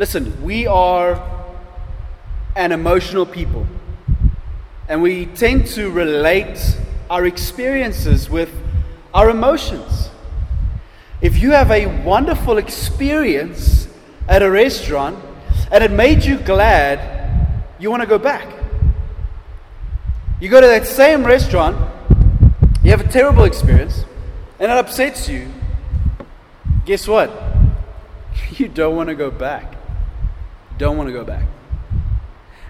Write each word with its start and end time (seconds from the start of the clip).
Listen, 0.00 0.42
we 0.42 0.66
are 0.66 1.22
an 2.56 2.72
emotional 2.72 3.26
people. 3.26 3.66
And 4.88 5.02
we 5.02 5.26
tend 5.26 5.66
to 5.74 5.90
relate 5.90 6.58
our 7.10 7.26
experiences 7.26 8.30
with 8.30 8.50
our 9.12 9.28
emotions. 9.28 10.08
If 11.20 11.36
you 11.36 11.50
have 11.50 11.70
a 11.70 11.84
wonderful 12.02 12.56
experience 12.56 13.88
at 14.26 14.42
a 14.42 14.50
restaurant 14.50 15.22
and 15.70 15.84
it 15.84 15.90
made 15.90 16.24
you 16.24 16.38
glad, 16.38 17.62
you 17.78 17.90
want 17.90 18.00
to 18.00 18.08
go 18.08 18.18
back. 18.18 18.48
You 20.40 20.48
go 20.48 20.62
to 20.62 20.66
that 20.66 20.86
same 20.86 21.24
restaurant, 21.24 21.76
you 22.82 22.90
have 22.90 23.02
a 23.02 23.08
terrible 23.08 23.44
experience, 23.44 24.06
and 24.58 24.72
it 24.72 24.78
upsets 24.78 25.28
you. 25.28 25.52
Guess 26.86 27.06
what? 27.06 27.30
You 28.52 28.68
don't 28.68 28.96
want 28.96 29.08
to 29.10 29.14
go 29.14 29.30
back 29.30 29.79
don't 30.80 30.96
want 30.96 31.08
to 31.08 31.12
go 31.12 31.24
back. 31.24 31.44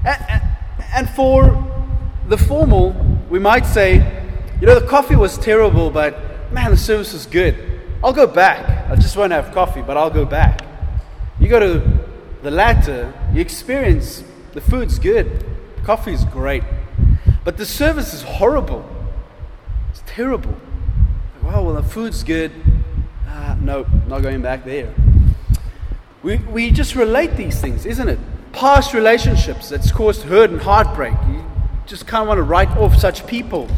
And, 0.05 0.43
and, 0.93 1.11
for 1.11 1.65
the 2.29 2.37
formal, 2.37 2.91
we 3.31 3.39
might 3.39 3.65
say, 3.65 3.95
you 4.61 4.67
know, 4.67 4.79
the 4.81 4.87
coffee 4.87 5.15
was 5.15 5.39
terrible, 5.39 5.91
but 5.91 6.53
man, 6.53 6.73
the 6.73 6.77
service 6.77 7.13
was 7.13 7.27
good. 7.27 7.55
I'll 8.03 8.13
go 8.13 8.27
back. 8.27 8.91
I 8.91 8.97
just 8.97 9.17
won't 9.17 9.31
have 9.33 9.53
coffee, 9.55 9.83
but 9.83 9.97
I'll 9.97 10.11
go 10.11 10.25
back. 10.25 10.67
You 11.39 11.47
go 11.49 11.61
to 11.61 12.01
the 12.43 12.51
latter, 12.51 13.15
you 13.33 13.41
experience 13.41 14.25
the 14.55 14.61
food's 14.61 14.99
good, 14.99 15.45
coffee 15.85 16.13
is 16.13 16.25
great, 16.25 16.65
but 17.45 17.59
the 17.59 17.67
service 17.67 18.13
is 18.13 18.23
horrible. 18.23 18.85
It's 19.91 20.03
terrible. 20.07 20.57
Wow, 21.45 21.63
well, 21.63 21.75
the 21.75 21.85
food's 21.85 22.25
good. 22.25 22.51
Ah, 23.29 23.57
no, 23.61 23.87
not 24.09 24.23
going 24.23 24.43
back 24.43 24.65
there. 24.65 24.93
We, 26.23 26.37
we 26.37 26.71
just 26.71 26.97
relate 26.97 27.37
these 27.37 27.61
things, 27.61 27.87
isn't 27.87 28.09
it? 28.09 28.19
Past 28.53 28.93
relationships 28.93 29.71
that's 29.71 29.91
caused 29.91 30.23
hurt 30.23 30.51
and 30.51 30.61
heartbreak. 30.61 31.15
You 31.29 31.43
just 31.87 32.07
kind 32.07 32.21
of 32.21 32.29
want 32.29 32.37
to 32.37 32.43
write 32.43 32.69
off 32.77 32.95
such 32.97 33.27
people. 33.27 33.69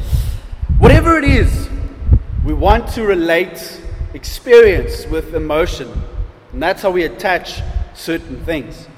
Whatever 0.79 1.17
it 1.19 1.25
is, 1.25 1.69
we 2.45 2.53
want 2.53 2.89
to 2.95 3.05
relate 3.05 3.81
experience 4.13 5.07
with 5.07 5.37
emotion. 5.37 5.89
And 6.53 6.61
that's 6.61 6.83
how 6.83 6.91
we 6.91 7.05
attach 7.05 7.63
certain 7.95 8.45
things. 8.45 8.89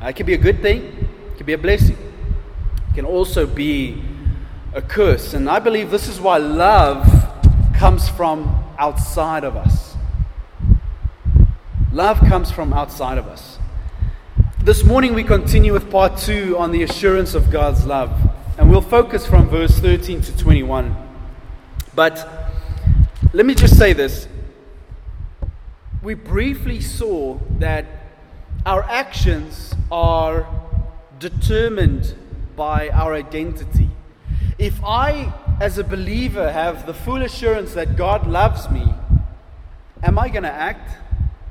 It 0.00 0.14
can 0.14 0.24
be 0.24 0.34
a 0.34 0.38
good 0.38 0.62
thing, 0.62 0.84
it 1.32 1.36
can 1.38 1.46
be 1.46 1.54
a 1.54 1.58
blessing, 1.58 1.96
it 2.90 2.94
can 2.94 3.04
also 3.04 3.48
be 3.48 4.00
a 4.74 4.82
curse. 4.82 5.34
And 5.34 5.50
I 5.50 5.58
believe 5.58 5.90
this 5.90 6.06
is 6.06 6.20
why 6.20 6.36
love 6.36 7.04
comes 7.74 8.08
from 8.10 8.64
outside 8.78 9.42
of 9.42 9.56
us. 9.56 9.95
Love 11.96 12.20
comes 12.20 12.50
from 12.50 12.74
outside 12.74 13.16
of 13.16 13.26
us. 13.26 13.58
This 14.62 14.84
morning 14.84 15.14
we 15.14 15.24
continue 15.24 15.72
with 15.72 15.90
part 15.90 16.18
two 16.18 16.54
on 16.58 16.70
the 16.70 16.82
assurance 16.82 17.32
of 17.32 17.50
God's 17.50 17.86
love. 17.86 18.12
And 18.58 18.68
we'll 18.68 18.82
focus 18.82 19.26
from 19.26 19.48
verse 19.48 19.78
13 19.78 20.20
to 20.20 20.36
21. 20.36 20.94
But 21.94 22.52
let 23.32 23.46
me 23.46 23.54
just 23.54 23.78
say 23.78 23.94
this. 23.94 24.28
We 26.02 26.12
briefly 26.12 26.82
saw 26.82 27.38
that 27.60 27.86
our 28.66 28.82
actions 28.82 29.74
are 29.90 30.46
determined 31.18 32.14
by 32.56 32.90
our 32.90 33.14
identity. 33.14 33.88
If 34.58 34.84
I, 34.84 35.32
as 35.62 35.78
a 35.78 35.84
believer, 35.84 36.52
have 36.52 36.84
the 36.84 36.92
full 36.92 37.22
assurance 37.22 37.72
that 37.72 37.96
God 37.96 38.26
loves 38.26 38.68
me, 38.68 38.84
am 40.02 40.18
I 40.18 40.28
going 40.28 40.42
to 40.42 40.52
act 40.52 41.05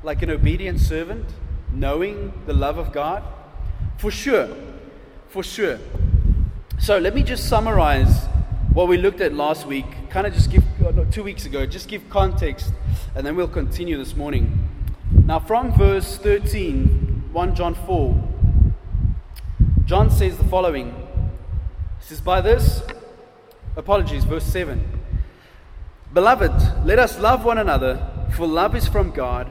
like 0.06 0.22
an 0.22 0.30
obedient 0.30 0.78
servant, 0.78 1.26
knowing 1.72 2.32
the 2.46 2.52
love 2.52 2.78
of 2.78 2.92
God? 2.92 3.24
For 3.98 4.12
sure. 4.12 4.48
For 5.28 5.42
sure. 5.42 5.80
So 6.78 6.96
let 6.98 7.12
me 7.12 7.24
just 7.24 7.48
summarize 7.48 8.26
what 8.72 8.86
we 8.86 8.98
looked 8.98 9.20
at 9.20 9.34
last 9.34 9.66
week, 9.66 9.86
kind 10.08 10.24
of 10.24 10.32
just 10.32 10.48
give, 10.48 10.62
uh, 10.80 11.04
two 11.10 11.24
weeks 11.24 11.44
ago, 11.44 11.66
just 11.66 11.88
give 11.88 12.08
context, 12.08 12.72
and 13.16 13.26
then 13.26 13.34
we'll 13.34 13.48
continue 13.48 13.98
this 13.98 14.14
morning. 14.14 14.68
Now, 15.24 15.40
from 15.40 15.76
verse 15.76 16.18
13, 16.18 17.30
1 17.32 17.54
John 17.56 17.74
4, 17.74 18.28
John 19.86 20.08
says 20.08 20.36
the 20.38 20.44
following. 20.44 20.94
He 21.98 22.06
says, 22.06 22.20
By 22.20 22.40
this, 22.40 22.82
apologies, 23.74 24.22
verse 24.22 24.44
7. 24.44 24.84
Beloved, 26.14 26.86
let 26.86 27.00
us 27.00 27.18
love 27.18 27.44
one 27.44 27.58
another, 27.58 28.08
for 28.36 28.46
love 28.46 28.76
is 28.76 28.86
from 28.86 29.10
God 29.10 29.50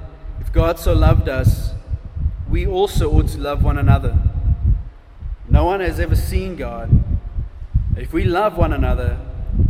God 0.51 0.77
so 0.79 0.91
loved 0.91 1.29
us, 1.29 1.71
we 2.49 2.67
also 2.67 3.09
ought 3.09 3.29
to 3.29 3.37
love 3.37 3.63
one 3.63 3.77
another. 3.77 4.17
No 5.49 5.63
one 5.63 5.79
has 5.79 5.97
ever 5.97 6.15
seen 6.15 6.57
God. 6.57 6.89
If 7.95 8.11
we 8.11 8.25
love 8.25 8.57
one 8.57 8.73
another, 8.73 9.17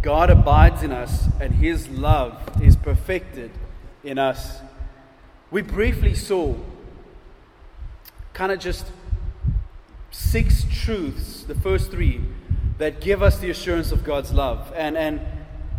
God 0.02 0.32
abides 0.32 0.82
in 0.82 0.92
us, 0.92 1.28
and 1.40 1.54
his 1.54 1.88
love 1.90 2.42
is 2.62 2.76
perfected 2.76 3.52
in 4.04 4.18
us. 4.18 4.62
We 5.52 5.62
briefly 5.62 6.16
saw 6.16 6.56
kind 8.34 8.52
of 8.52 8.60
just 8.60 8.88
six 10.10 10.66
truths, 10.72 11.44
the 11.44 11.56
first 11.56 11.92
three, 11.92 12.22
that 12.80 13.02
give 13.02 13.22
us 13.22 13.38
the 13.38 13.52
assurance 13.52 13.92
of 13.92 14.04
God's 14.04 14.34
love. 14.34 14.74
And, 14.76 14.98
and 14.98 15.22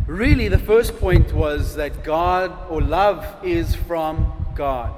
really, 0.07 0.47
the 0.47 0.59
first 0.59 0.97
point 0.97 1.33
was 1.33 1.75
that 1.75 2.05
God 2.05 2.57
or 2.69 2.81
love 2.81 3.25
is 3.43 3.75
from 3.75 4.42
God. 4.55 4.93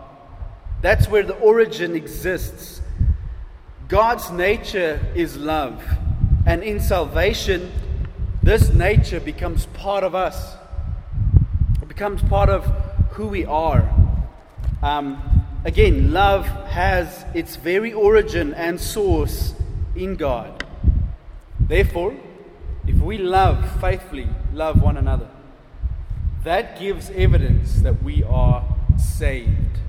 That's 0.81 1.07
where 1.07 1.23
the 1.23 1.35
origin 1.35 1.95
exists. 1.95 2.81
God's 3.87 4.29
nature 4.31 4.99
is 5.15 5.37
love. 5.37 5.83
And 6.45 6.63
in 6.63 6.79
salvation, 6.79 7.71
this 8.43 8.69
nature 8.69 9.19
becomes 9.19 9.65
part 9.67 10.03
of 10.03 10.13
us, 10.13 10.55
it 11.81 11.87
becomes 11.87 12.21
part 12.23 12.49
of 12.49 12.65
who 13.11 13.27
we 13.27 13.45
are. 13.45 13.89
Um, 14.83 15.45
again, 15.63 16.11
love 16.13 16.45
has 16.67 17.25
its 17.33 17.55
very 17.55 17.93
origin 17.93 18.53
and 18.53 18.79
source 18.79 19.55
in 19.95 20.15
God. 20.15 20.63
Therefore, 21.59 22.15
if 22.85 22.97
we 22.97 23.17
love 23.17 23.81
faithfully, 23.81 24.27
love 24.53 24.81
one 24.81 24.97
another, 24.97 25.29
that 26.43 26.79
gives 26.79 27.09
evidence 27.09 27.81
that 27.81 28.03
we 28.03 28.23
are 28.23 28.74
saved. 28.97 29.79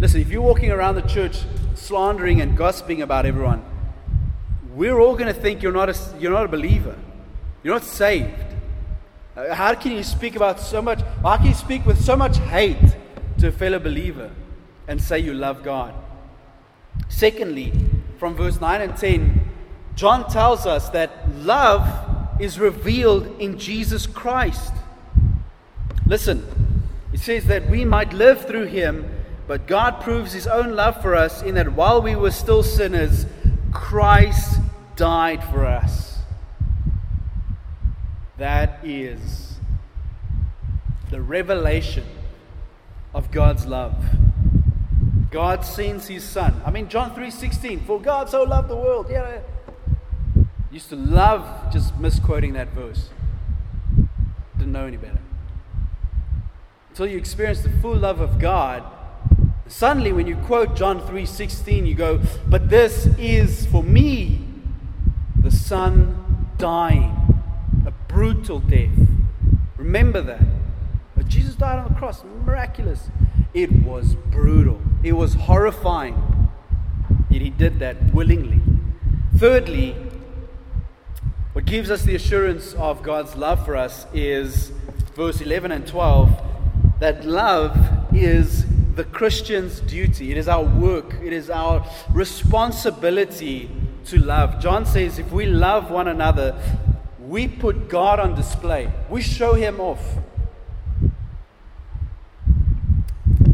Listen, 0.00 0.20
if 0.20 0.30
you're 0.30 0.42
walking 0.42 0.70
around 0.70 0.94
the 0.94 1.02
church 1.02 1.42
slandering 1.74 2.40
and 2.40 2.56
gossiping 2.56 3.02
about 3.02 3.26
everyone, 3.26 3.64
we're 4.74 4.98
all 4.98 5.14
going 5.14 5.32
to 5.32 5.40
think 5.40 5.62
you're 5.62 5.72
not, 5.72 5.88
a, 5.88 5.96
you're 6.18 6.30
not 6.30 6.44
a 6.44 6.48
believer. 6.48 6.96
You're 7.62 7.74
not 7.74 7.84
saved. 7.84 8.32
Uh, 9.36 9.54
how 9.54 9.74
can 9.74 9.92
you 9.92 10.04
speak 10.04 10.36
about 10.36 10.60
so 10.60 10.80
much? 10.80 11.00
How 11.22 11.36
can 11.36 11.46
you 11.46 11.54
speak 11.54 11.84
with 11.84 12.02
so 12.02 12.16
much 12.16 12.38
hate 12.38 12.96
to 13.38 13.48
a 13.48 13.52
fellow 13.52 13.78
believer 13.78 14.30
and 14.86 15.02
say 15.02 15.18
you 15.18 15.34
love 15.34 15.62
God? 15.62 15.94
Secondly, 17.08 17.72
from 18.18 18.34
verse 18.34 18.60
9 18.60 18.80
and 18.80 18.96
10, 18.96 19.48
John 19.94 20.30
tells 20.30 20.66
us 20.66 20.88
that 20.90 21.10
love 21.38 22.40
is 22.40 22.58
revealed 22.60 23.40
in 23.40 23.58
Jesus 23.58 24.06
Christ. 24.06 24.72
Listen, 26.06 26.46
it 27.18 27.24
says 27.24 27.46
that 27.46 27.68
we 27.68 27.84
might 27.84 28.12
live 28.12 28.46
through 28.46 28.66
him, 28.66 29.10
but 29.48 29.66
God 29.66 30.00
proves 30.00 30.32
his 30.32 30.46
own 30.46 30.76
love 30.76 31.02
for 31.02 31.16
us 31.16 31.42
in 31.42 31.56
that 31.56 31.72
while 31.72 32.00
we 32.00 32.14
were 32.14 32.30
still 32.30 32.62
sinners, 32.62 33.26
Christ 33.72 34.60
died 34.94 35.42
for 35.42 35.66
us. 35.66 36.18
That 38.36 38.78
is 38.84 39.58
the 41.10 41.20
revelation 41.20 42.04
of 43.12 43.32
God's 43.32 43.66
love. 43.66 43.96
God 45.32 45.64
sends 45.64 46.06
his 46.06 46.22
son. 46.22 46.62
I 46.64 46.70
mean 46.70 46.88
John 46.88 47.16
3:16, 47.16 47.80
for 47.80 48.00
God 48.00 48.30
so 48.30 48.44
loved 48.44 48.68
the 48.68 48.76
world. 48.76 49.08
Yeah. 49.10 49.40
Used 50.70 50.90
to 50.90 50.96
love 50.96 51.72
just 51.72 51.98
misquoting 51.98 52.52
that 52.52 52.68
verse. 52.68 53.10
Didn't 54.56 54.72
know 54.72 54.86
any 54.86 54.98
better. 54.98 55.18
Until 56.98 57.12
you 57.12 57.18
experience 57.18 57.60
the 57.60 57.70
full 57.80 57.94
love 57.94 58.18
of 58.18 58.40
God, 58.40 58.82
suddenly 59.68 60.12
when 60.12 60.26
you 60.26 60.34
quote 60.34 60.74
John 60.74 61.00
3:16, 61.00 61.86
you 61.86 61.94
go, 61.94 62.18
"But 62.48 62.70
this 62.70 63.06
is 63.16 63.66
for 63.66 63.84
me 63.84 64.40
the 65.40 65.52
son 65.52 66.48
dying, 66.58 67.14
a 67.86 67.92
brutal 68.08 68.58
death." 68.58 68.98
Remember 69.76 70.20
that. 70.22 70.44
But 71.14 71.28
Jesus 71.28 71.54
died 71.54 71.78
on 71.78 71.92
the 71.92 71.94
cross, 71.94 72.24
miraculous. 72.44 73.12
It 73.54 73.70
was 73.84 74.16
brutal. 74.16 74.80
It 75.04 75.12
was 75.12 75.34
horrifying. 75.34 76.48
Yet 77.30 77.42
he 77.42 77.50
did 77.50 77.78
that 77.78 78.12
willingly. 78.12 78.60
Thirdly, 79.36 79.94
what 81.52 81.64
gives 81.64 81.92
us 81.92 82.02
the 82.02 82.16
assurance 82.16 82.74
of 82.74 83.04
God's 83.04 83.36
love 83.36 83.64
for 83.64 83.76
us 83.76 84.08
is 84.12 84.72
verse 85.14 85.40
11 85.40 85.70
and 85.70 85.86
12 85.86 86.47
that 87.00 87.24
love 87.24 87.76
is 88.12 88.66
the 88.94 89.04
Christian's 89.04 89.80
duty. 89.80 90.30
It 90.30 90.36
is 90.36 90.48
our 90.48 90.64
work, 90.64 91.14
it 91.22 91.32
is 91.32 91.50
our 91.50 91.86
responsibility 92.12 93.70
to 94.06 94.18
love. 94.18 94.60
John 94.60 94.84
says 94.86 95.18
if 95.18 95.30
we 95.30 95.46
love 95.46 95.90
one 95.90 96.08
another, 96.08 96.60
we 97.20 97.46
put 97.46 97.88
God 97.88 98.18
on 98.18 98.34
display, 98.34 98.90
we 99.08 99.22
show 99.22 99.54
him 99.54 99.80
off. 99.80 100.02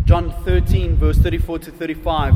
John 0.05 0.33
13, 0.45 0.97
verse 0.97 1.19
34 1.19 1.59
to 1.61 1.71
35, 1.71 2.35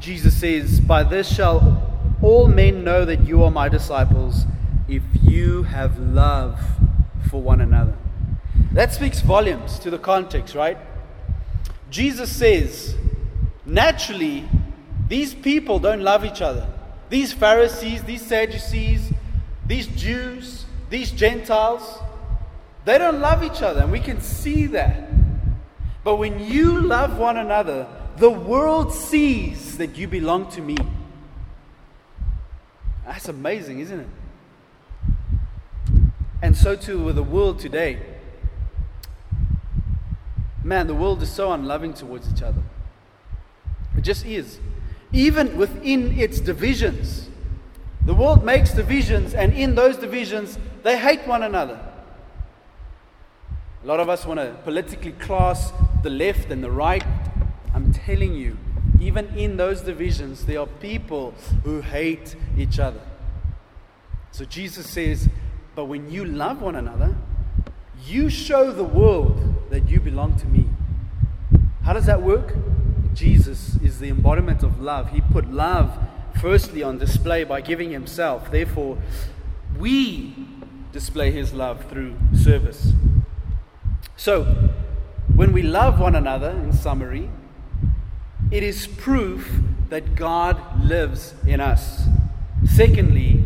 Jesus 0.00 0.38
says, 0.38 0.80
By 0.80 1.02
this 1.02 1.34
shall 1.34 1.92
all 2.22 2.46
men 2.46 2.84
know 2.84 3.04
that 3.04 3.26
you 3.26 3.42
are 3.42 3.50
my 3.50 3.68
disciples 3.68 4.44
if 4.88 5.02
you 5.22 5.64
have 5.64 5.98
love 5.98 6.58
for 7.30 7.42
one 7.42 7.60
another. 7.60 7.96
That 8.76 8.92
speaks 8.92 9.20
volumes 9.20 9.78
to 9.78 9.90
the 9.90 9.98
context, 9.98 10.54
right? 10.54 10.76
Jesus 11.88 12.30
says, 12.30 12.94
naturally, 13.64 14.46
these 15.08 15.32
people 15.32 15.78
don't 15.78 16.02
love 16.02 16.26
each 16.26 16.42
other. 16.42 16.68
These 17.08 17.32
Pharisees, 17.32 18.04
these 18.04 18.20
Sadducees, 18.20 19.10
these 19.66 19.86
Jews, 19.86 20.66
these 20.90 21.10
Gentiles, 21.10 22.00
they 22.84 22.98
don't 22.98 23.18
love 23.18 23.42
each 23.42 23.62
other, 23.62 23.80
and 23.80 23.90
we 23.90 23.98
can 23.98 24.20
see 24.20 24.66
that. 24.66 25.08
But 26.04 26.16
when 26.16 26.38
you 26.38 26.78
love 26.78 27.16
one 27.16 27.38
another, 27.38 27.86
the 28.18 28.28
world 28.30 28.92
sees 28.92 29.78
that 29.78 29.96
you 29.96 30.06
belong 30.06 30.50
to 30.50 30.60
me. 30.60 30.76
That's 33.06 33.28
amazing, 33.28 33.80
isn't 33.80 34.00
it? 34.00 34.08
And 36.42 36.54
so 36.54 36.76
too 36.76 37.02
with 37.02 37.16
the 37.16 37.22
world 37.22 37.58
today. 37.58 38.15
Man, 40.66 40.88
the 40.88 40.96
world 40.96 41.22
is 41.22 41.30
so 41.30 41.52
unloving 41.52 41.94
towards 41.94 42.28
each 42.28 42.42
other. 42.42 42.60
It 43.96 44.00
just 44.00 44.26
is. 44.26 44.58
Even 45.12 45.56
within 45.56 46.18
its 46.18 46.40
divisions. 46.40 47.30
The 48.04 48.12
world 48.12 48.44
makes 48.44 48.72
divisions, 48.72 49.32
and 49.32 49.52
in 49.52 49.76
those 49.76 49.96
divisions, 49.96 50.58
they 50.82 50.98
hate 50.98 51.24
one 51.24 51.44
another. 51.44 51.78
A 53.84 53.86
lot 53.86 54.00
of 54.00 54.08
us 54.08 54.26
want 54.26 54.40
to 54.40 54.56
politically 54.64 55.12
class 55.12 55.72
the 56.02 56.10
left 56.10 56.50
and 56.50 56.64
the 56.64 56.70
right. 56.72 57.04
I'm 57.72 57.92
telling 57.92 58.34
you, 58.34 58.58
even 59.00 59.28
in 59.38 59.56
those 59.58 59.82
divisions, 59.82 60.46
there 60.46 60.58
are 60.58 60.66
people 60.66 61.32
who 61.62 61.80
hate 61.80 62.34
each 62.58 62.80
other. 62.80 63.02
So 64.32 64.44
Jesus 64.44 64.90
says, 64.90 65.28
but 65.76 65.84
when 65.84 66.10
you 66.10 66.24
love 66.24 66.60
one 66.60 66.74
another, 66.74 67.14
you 68.04 68.28
show 68.28 68.72
the 68.72 68.82
world 68.82 69.55
that 69.70 69.88
you 69.88 70.00
belong 70.00 70.38
to 70.38 70.46
me. 70.46 70.68
How 71.82 71.92
does 71.92 72.06
that 72.06 72.22
work? 72.22 72.54
Jesus 73.14 73.76
is 73.76 73.98
the 73.98 74.08
embodiment 74.08 74.62
of 74.62 74.80
love. 74.80 75.10
He 75.10 75.20
put 75.20 75.50
love 75.52 75.98
firstly 76.40 76.82
on 76.82 76.98
display 76.98 77.44
by 77.44 77.60
giving 77.60 77.90
himself. 77.90 78.50
Therefore, 78.50 78.98
we 79.78 80.34
display 80.92 81.30
his 81.30 81.52
love 81.52 81.84
through 81.88 82.16
service. 82.34 82.92
So, 84.16 84.44
when 85.34 85.52
we 85.52 85.62
love 85.62 86.00
one 86.00 86.14
another, 86.14 86.50
in 86.50 86.72
summary, 86.72 87.28
it 88.50 88.62
is 88.62 88.86
proof 88.86 89.60
that 89.88 90.14
God 90.14 90.84
lives 90.84 91.34
in 91.46 91.60
us. 91.60 92.04
Secondly, 92.64 93.44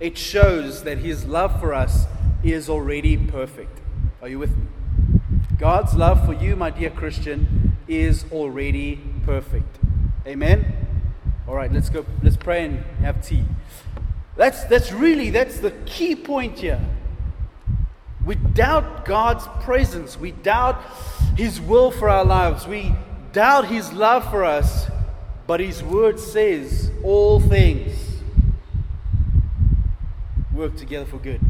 it 0.00 0.16
shows 0.16 0.84
that 0.84 0.98
His 0.98 1.26
love 1.26 1.58
for 1.60 1.74
us 1.74 2.06
is 2.42 2.68
already 2.68 3.16
perfect. 3.16 3.80
Are 4.22 4.28
you 4.28 4.38
with 4.38 4.56
me? 4.56 4.66
God's 5.58 5.94
love 5.96 6.24
for 6.24 6.32
you, 6.32 6.54
my 6.54 6.70
dear 6.70 6.90
Christian, 6.90 7.76
is 7.88 8.24
already 8.30 9.00
perfect. 9.24 9.78
Amen? 10.24 10.86
All 11.48 11.54
right, 11.56 11.72
let's 11.72 11.90
go. 11.90 12.06
Let's 12.22 12.36
pray 12.36 12.64
and 12.64 12.84
have 13.00 13.26
tea. 13.26 13.42
That's, 14.36 14.62
that's 14.64 14.92
really, 14.92 15.30
that's 15.30 15.58
the 15.58 15.72
key 15.84 16.14
point 16.14 16.60
here. 16.60 16.80
We 18.24 18.36
doubt 18.36 19.04
God's 19.04 19.48
presence. 19.64 20.16
We 20.16 20.30
doubt 20.30 20.80
His 21.36 21.60
will 21.60 21.90
for 21.90 22.08
our 22.08 22.24
lives. 22.24 22.68
We 22.68 22.94
doubt 23.32 23.66
His 23.66 23.92
love 23.92 24.30
for 24.30 24.44
us. 24.44 24.88
But 25.48 25.58
His 25.58 25.82
word 25.82 26.20
says 26.20 26.92
all 27.02 27.40
things 27.40 27.96
work 30.52 30.76
together 30.76 31.06
for 31.06 31.18
good. 31.18 31.40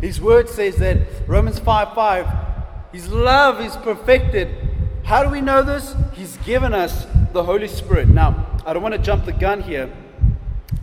His 0.00 0.20
word 0.20 0.48
says 0.48 0.76
that 0.76 0.98
Romans 1.26 1.58
5 1.58 1.94
5, 1.94 2.51
His 2.92 3.08
love 3.08 3.60
is 3.60 3.74
perfected. 3.76 4.48
How 5.04 5.22
do 5.22 5.30
we 5.30 5.40
know 5.40 5.62
this? 5.62 5.94
He's 6.12 6.36
given 6.38 6.74
us 6.74 7.06
the 7.32 7.42
Holy 7.42 7.68
Spirit. 7.68 8.08
Now, 8.08 8.60
I 8.66 8.74
don't 8.74 8.82
want 8.82 8.94
to 8.94 9.00
jump 9.00 9.24
the 9.24 9.32
gun 9.32 9.62
here, 9.62 9.90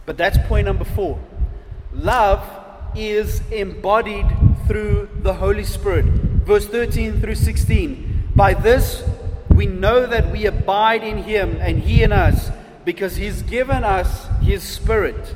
but 0.08 0.18
that's 0.18 0.38
point 0.48 0.66
number 0.66 0.86
four. 0.86 1.20
Love 1.94 2.44
is 2.96 3.42
embodied 3.52 4.26
through 4.68 5.10
the 5.22 5.36
Holy 5.36 5.64
Spirit. 5.64 6.06
Verse 6.06 6.66
13 6.66 7.22
through 7.22 7.36
16. 7.36 8.32
By 8.36 8.56
this 8.56 9.04
we 9.54 9.68
know 9.68 10.06
that 10.06 10.32
we 10.32 10.46
abide 10.46 11.04
in 11.04 11.24
Him 11.24 11.58
and 11.60 11.80
He 11.80 12.02
in 12.02 12.12
us, 12.12 12.50
because 12.86 13.18
He's 13.18 13.44
given 13.44 13.84
us 13.84 14.28
His 14.42 14.64
Spirit. 14.64 15.36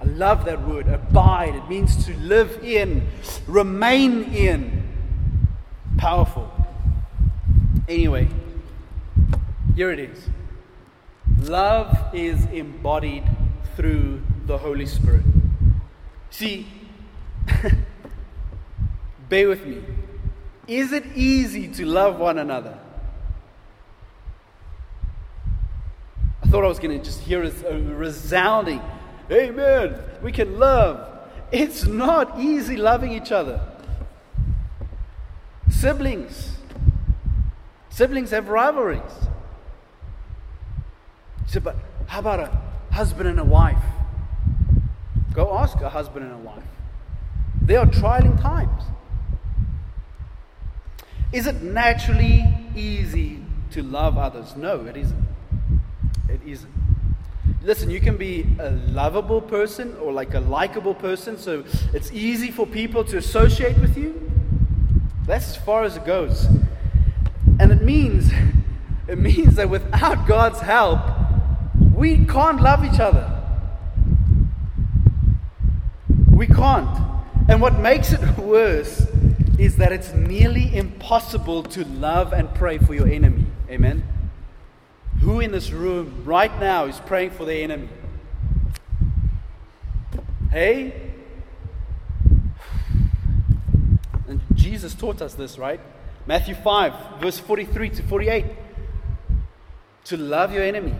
I 0.00 0.04
love 0.04 0.44
that 0.44 0.66
word, 0.66 0.88
abide. 0.88 1.54
It 1.54 1.68
means 1.68 2.06
to 2.06 2.14
live 2.18 2.62
in, 2.62 3.08
remain 3.46 4.24
in. 4.34 4.88
Powerful. 5.96 6.50
Anyway, 7.88 8.28
Here 9.74 9.90
it 9.90 9.98
is. 9.98 10.28
Love 11.48 11.96
is 12.12 12.44
embodied 12.46 13.24
through 13.76 14.20
the 14.46 14.58
Holy 14.58 14.86
Spirit. 14.86 15.22
See, 16.30 16.66
bear 19.28 19.48
with 19.48 19.64
me. 19.64 19.82
Is 20.66 20.92
it 20.92 21.04
easy 21.14 21.68
to 21.68 21.86
love 21.86 22.18
one 22.18 22.38
another? 22.38 22.78
I 26.42 26.48
thought 26.48 26.64
I 26.64 26.68
was 26.68 26.78
going 26.78 26.98
to 26.98 27.04
just 27.04 27.20
hear 27.20 27.42
a 27.42 27.78
resounding, 27.78 28.82
Amen, 29.30 30.00
we 30.22 30.32
can 30.32 30.58
love. 30.58 31.06
It's 31.52 31.84
not 31.86 32.38
easy 32.38 32.76
loving 32.76 33.12
each 33.12 33.32
other. 33.32 33.60
Siblings. 35.70 36.56
Siblings 37.90 38.30
have 38.30 38.48
rivalries. 38.48 39.02
Say, 41.46 41.60
but 41.60 41.76
how 42.06 42.20
about 42.20 42.40
a 42.40 42.94
husband 42.94 43.28
and 43.28 43.40
a 43.40 43.44
wife? 43.44 43.82
Go 45.32 45.56
ask 45.56 45.80
a 45.80 45.88
husband 45.88 46.24
and 46.24 46.34
a 46.34 46.38
wife. 46.38 46.62
They 47.62 47.76
are 47.76 47.86
trialing 47.86 48.40
times. 48.40 48.82
Is 51.32 51.46
it 51.46 51.62
naturally 51.62 52.44
easy 52.74 53.42
to 53.72 53.82
love 53.82 54.16
others? 54.16 54.56
No, 54.56 54.86
it 54.86 54.96
isn't. 54.96 55.28
It 56.28 56.40
isn't. 56.46 56.87
Listen, 57.62 57.90
you 57.90 58.00
can 58.00 58.16
be 58.16 58.46
a 58.60 58.70
lovable 58.70 59.40
person 59.40 59.96
or 60.00 60.12
like 60.12 60.34
a 60.34 60.40
likable 60.40 60.94
person, 60.94 61.36
so 61.36 61.64
it's 61.92 62.12
easy 62.12 62.50
for 62.50 62.66
people 62.66 63.04
to 63.04 63.16
associate 63.16 63.76
with 63.78 63.96
you. 63.96 64.30
That's 65.26 65.48
as 65.50 65.56
far 65.56 65.82
as 65.82 65.96
it 65.96 66.04
goes. 66.04 66.46
And 67.58 67.72
it 67.72 67.82
means 67.82 68.30
it 69.08 69.18
means 69.18 69.56
that 69.56 69.68
without 69.68 70.26
God's 70.28 70.60
help, 70.60 71.00
we 71.94 72.24
can't 72.26 72.60
love 72.62 72.84
each 72.84 73.00
other. 73.00 73.34
We 76.30 76.46
can't. 76.46 76.96
And 77.48 77.60
what 77.60 77.78
makes 77.80 78.12
it 78.12 78.20
worse 78.38 79.06
is 79.58 79.76
that 79.76 79.90
it's 79.90 80.12
nearly 80.12 80.74
impossible 80.76 81.64
to 81.64 81.84
love 81.84 82.32
and 82.32 82.54
pray 82.54 82.78
for 82.78 82.94
your 82.94 83.08
enemy. 83.08 83.46
Amen. 83.68 84.04
Who 85.20 85.40
in 85.40 85.52
this 85.52 85.70
room 85.70 86.22
right 86.24 86.58
now 86.60 86.84
is 86.86 86.98
praying 87.00 87.32
for 87.32 87.44
their 87.44 87.62
enemy? 87.64 87.88
Hey? 90.50 91.12
And 94.26 94.40
Jesus 94.54 94.94
taught 94.94 95.20
us 95.20 95.34
this, 95.34 95.58
right? 95.58 95.80
Matthew 96.26 96.54
5, 96.54 97.20
verse 97.20 97.38
43 97.38 97.90
to 97.90 98.02
48. 98.02 98.44
To 100.04 100.16
love 100.16 100.52
your 100.52 100.62
enemy, 100.62 100.94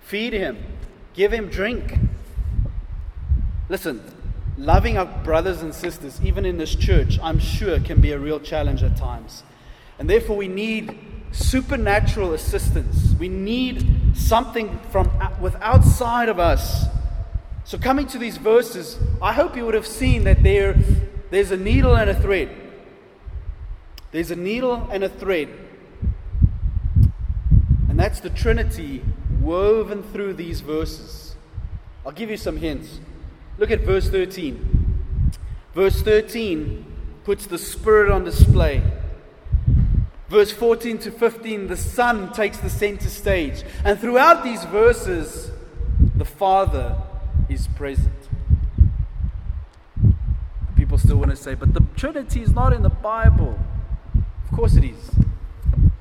feed 0.00 0.32
him, 0.32 0.58
give 1.12 1.32
him 1.32 1.48
drink. 1.48 1.98
Listen, 3.68 4.02
loving 4.56 4.98
our 4.98 5.06
brothers 5.06 5.62
and 5.62 5.74
sisters, 5.74 6.20
even 6.22 6.44
in 6.44 6.58
this 6.58 6.74
church, 6.74 7.18
I'm 7.22 7.38
sure 7.38 7.78
can 7.80 8.00
be 8.00 8.12
a 8.12 8.18
real 8.18 8.40
challenge 8.40 8.82
at 8.82 8.96
times. 8.96 9.42
And 9.98 10.10
therefore, 10.10 10.36
we 10.36 10.48
need 10.48 10.98
supernatural 11.34 12.32
assistance. 12.32 13.14
We 13.18 13.28
need 13.28 14.16
something 14.16 14.78
from 14.90 15.10
with 15.40 15.56
outside 15.56 16.28
of 16.28 16.38
us. 16.38 16.86
So 17.64 17.78
coming 17.78 18.06
to 18.08 18.18
these 18.18 18.36
verses, 18.36 18.98
I 19.20 19.32
hope 19.32 19.56
you 19.56 19.64
would 19.64 19.74
have 19.74 19.86
seen 19.86 20.24
that 20.24 20.42
there, 20.42 20.74
there's 21.30 21.50
a 21.50 21.56
needle 21.56 21.96
and 21.96 22.10
a 22.10 22.14
thread. 22.14 22.50
There's 24.12 24.30
a 24.30 24.36
needle 24.36 24.88
and 24.92 25.02
a 25.02 25.08
thread. 25.08 25.48
And 27.88 27.98
that's 27.98 28.20
the 28.20 28.30
Trinity 28.30 29.02
woven 29.40 30.02
through 30.02 30.34
these 30.34 30.60
verses. 30.60 31.34
I'll 32.04 32.12
give 32.12 32.30
you 32.30 32.36
some 32.36 32.58
hints. 32.58 33.00
Look 33.58 33.70
at 33.70 33.80
verse 33.80 34.08
13. 34.08 35.32
Verse 35.74 36.02
13 36.02 36.84
puts 37.24 37.46
the 37.46 37.58
Spirit 37.58 38.10
on 38.10 38.24
display. 38.24 38.82
Verse 40.28 40.50
14 40.50 40.98
to 40.98 41.10
15, 41.10 41.66
the 41.66 41.76
Son 41.76 42.32
takes 42.32 42.58
the 42.58 42.70
center 42.70 43.08
stage. 43.08 43.62
And 43.84 43.98
throughout 43.98 44.42
these 44.42 44.64
verses, 44.64 45.50
the 46.14 46.24
Father 46.24 46.96
is 47.48 47.68
present. 47.68 48.12
People 50.76 50.98
still 50.98 51.16
want 51.16 51.30
to 51.30 51.36
say, 51.36 51.54
but 51.54 51.74
the 51.74 51.82
Trinity 51.96 52.40
is 52.40 52.54
not 52.54 52.72
in 52.72 52.82
the 52.82 52.88
Bible. 52.88 53.58
Of 54.14 54.56
course 54.56 54.76
it 54.76 54.84
is. 54.84 55.10
In 55.14 55.92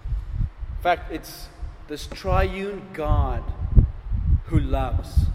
fact, 0.81 1.11
it's 1.11 1.47
this 1.87 2.07
triune 2.07 2.81
God 2.93 3.43
who 4.45 4.59
loves, 4.59 5.25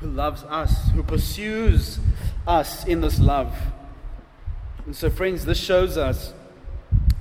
who 0.00 0.08
loves 0.08 0.44
us, 0.44 0.90
who 0.90 1.02
pursues 1.02 1.98
us 2.46 2.84
in 2.84 3.00
this 3.00 3.18
love. 3.18 3.56
And 4.86 4.94
so, 4.94 5.10
friends, 5.10 5.44
this 5.44 5.58
shows 5.58 5.96
us 5.96 6.32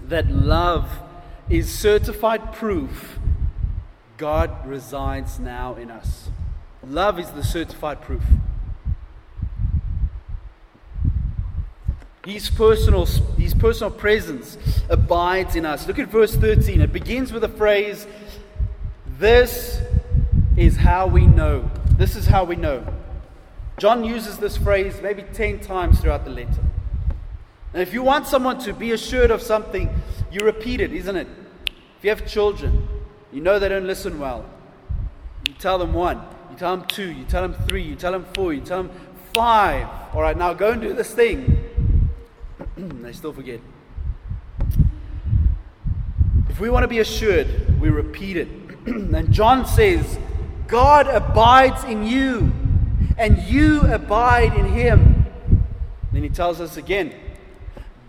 that 0.08 0.30
love 0.32 0.90
is 1.50 1.72
certified 1.72 2.54
proof 2.54 3.20
God 4.18 4.66
resides 4.66 5.40
now 5.40 5.76
in 5.76 5.92
us. 5.92 6.30
Love 6.84 7.20
is 7.20 7.30
the 7.32 7.44
certified 7.44 8.02
proof. 8.02 8.24
His 12.26 12.50
personal, 12.50 13.06
his 13.06 13.54
personal 13.54 13.92
presence 13.92 14.58
abides 14.90 15.56
in 15.56 15.66
us. 15.66 15.88
Look 15.88 16.00
at 16.00 16.10
verse 16.10 16.36
13. 16.36 16.82
It 16.82 16.92
begins 16.92 17.32
with 17.32 17.44
the 17.44 17.50
phrase, 17.50 18.08
This 19.06 19.82
is 20.58 20.78
how 20.78 21.08
we 21.08 21.28
know. 21.28 21.70
This 21.92 22.16
is 22.16 22.26
how 22.26 22.44
we 22.44 22.56
know. 22.56 22.86
John 23.78 24.04
uses 24.04 24.40
this 24.40 24.58
phrase 24.58 25.00
maybe 25.02 25.24
10 25.32 25.60
times 25.60 26.02
throughout 26.02 26.26
the 26.26 26.32
letter. 26.32 26.64
And 27.74 27.82
if 27.82 27.94
you 27.94 28.02
want 28.02 28.28
someone 28.28 28.60
to 28.60 28.74
be 28.74 28.92
assured 28.92 29.32
of 29.32 29.42
something, 29.42 29.90
you 30.32 30.40
repeat 30.46 30.82
it, 30.82 30.94
isn't 30.94 31.16
it? 31.16 31.28
If 31.98 32.04
you 32.04 32.10
have 32.10 32.26
children, 32.28 32.88
you 33.32 33.42
know 33.42 33.60
they 33.60 33.70
don't 33.70 33.88
listen 33.88 34.20
well. 34.20 34.46
You 35.48 35.54
tell 35.56 35.78
them 35.78 35.94
one, 35.94 36.22
you 36.52 36.58
tell 36.58 36.78
them 36.78 36.88
two, 36.88 37.12
you 37.12 37.24
tell 37.26 37.48
them 37.48 37.54
three, 37.68 37.84
you 37.84 37.96
tell 37.96 38.12
them 38.12 38.26
four, 38.34 38.54
you 38.54 38.62
tell 38.62 38.84
them 38.84 38.92
five. 39.34 39.88
All 40.14 40.22
right, 40.22 40.38
now 40.38 40.54
go 40.54 40.72
and 40.72 40.82
do 40.82 40.94
this 40.94 41.14
thing. 41.14 42.10
they 42.78 43.14
still 43.14 43.34
forget. 43.34 43.60
If 46.50 46.60
we 46.60 46.70
want 46.70 46.84
to 46.84 46.88
be 46.88 47.00
assured, 47.00 47.80
we 47.80 47.90
repeat 47.90 48.38
it. 48.38 48.48
and 48.88 49.32
John 49.32 49.66
says, 49.66 50.18
God 50.68 51.08
abides 51.08 51.84
in 51.84 52.06
you, 52.06 52.52
and 53.18 53.38
you 53.44 53.82
abide 53.82 54.54
in 54.56 54.66
him. 54.66 55.26
Then 56.12 56.24
he 56.24 56.30
tells 56.30 56.60
us 56.60 56.78
again, 56.78 57.14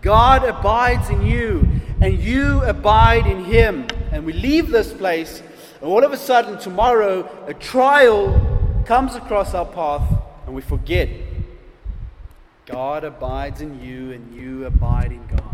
God 0.00 0.44
abides 0.44 1.10
in 1.10 1.26
you, 1.26 1.66
and 2.00 2.18
you 2.18 2.62
abide 2.62 3.26
in 3.26 3.44
him. 3.44 3.86
And 4.12 4.24
we 4.24 4.32
leave 4.32 4.70
this 4.70 4.92
place, 4.92 5.42
and 5.80 5.88
all 5.88 6.04
of 6.04 6.12
a 6.12 6.16
sudden, 6.16 6.58
tomorrow, 6.58 7.28
a 7.46 7.54
trial 7.54 8.82
comes 8.86 9.14
across 9.14 9.54
our 9.54 9.66
path, 9.66 10.08
and 10.46 10.54
we 10.54 10.62
forget. 10.62 11.08
God 12.66 13.04
abides 13.04 13.60
in 13.60 13.82
you, 13.82 14.12
and 14.12 14.34
you 14.34 14.66
abide 14.66 15.12
in 15.12 15.26
God. 15.26 15.44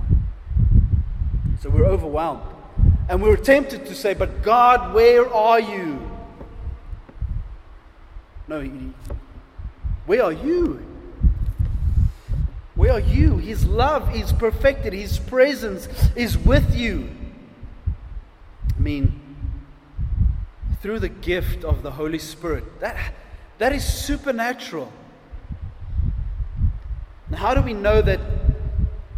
So 1.61 1.71
we're 1.71 1.87
overwhelmed. 1.87 2.43
And 3.09 3.23
we're 3.23 3.37
tempted 3.37 3.87
to 3.87 3.95
say, 3.95 4.15
But 4.15 4.43
God, 4.43 4.95
where 4.95 5.33
are 5.33 5.61
you? 5.61 6.11
No, 8.49 8.63
where 10.07 10.25
are 10.25 10.33
you? 10.33 10.94
Where 12.75 12.93
are 12.93 13.01
you? 13.01 13.39
His 13.39 13.65
love 13.65 14.15
is 14.15 14.33
perfected, 14.33 14.93
His 14.93 15.19
presence 15.19 15.89
is 16.17 16.37
with 16.37 16.75
you. 16.75 17.09
I 18.77 18.81
mean, 18.81 19.21
through 20.83 20.99
the 20.99 21.09
gift 21.09 21.65
of 21.65 21.83
the 21.83 21.93
Holy 21.93 22.19
Spirit. 22.19 22.81
That, 22.81 23.15
that 23.59 23.73
is 23.73 23.85
supernatural. 23.85 24.93
Now, 27.31 27.39
how 27.39 27.55
do 27.55 27.63
we 27.63 27.73
know 27.73 28.03
that 28.03 28.21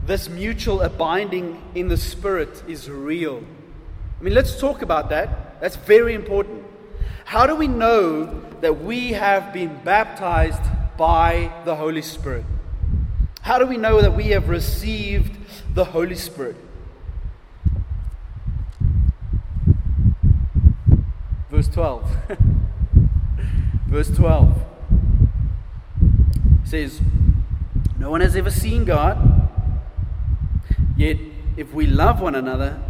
this 0.04 0.28
mutual 0.28 0.82
abiding 0.82 1.60
in 1.74 1.88
the 1.88 1.96
Spirit 1.96 2.62
is 2.68 2.88
real? 2.88 3.42
I 4.20 4.22
mean, 4.22 4.34
let's 4.34 4.60
talk 4.60 4.82
about 4.82 5.08
that. 5.08 5.60
That's 5.60 5.76
very 5.76 6.14
important. 6.14 6.62
How 7.24 7.46
do 7.48 7.56
we 7.56 7.66
know 7.66 8.42
that 8.60 8.82
we 8.84 9.12
have 9.14 9.52
been 9.52 9.80
baptized 9.82 10.62
by 10.96 11.52
the 11.64 11.74
Holy 11.74 12.02
Spirit? 12.02 12.44
How 13.46 13.60
do 13.60 13.66
we 13.66 13.76
know 13.76 14.00
that 14.00 14.16
we 14.16 14.30
have 14.30 14.48
received 14.48 15.36
the 15.72 15.84
Holy 15.84 16.16
Spirit? 16.16 16.56
Verse 21.48 21.68
12. 21.68 22.16
Verse 23.86 24.10
12 24.10 24.62
says, 26.64 27.00
No 27.96 28.10
one 28.10 28.20
has 28.20 28.34
ever 28.34 28.50
seen 28.50 28.84
God, 28.84 29.48
yet 30.96 31.16
if 31.56 31.72
we 31.72 31.86
love 31.86 32.20
one 32.20 32.34
another, 32.34 32.82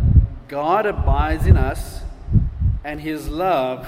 God 0.49 0.87
abides 0.87 1.47
in 1.47 1.59
us, 1.59 2.01
and 2.83 3.03
his 3.03 3.29
love 3.29 3.87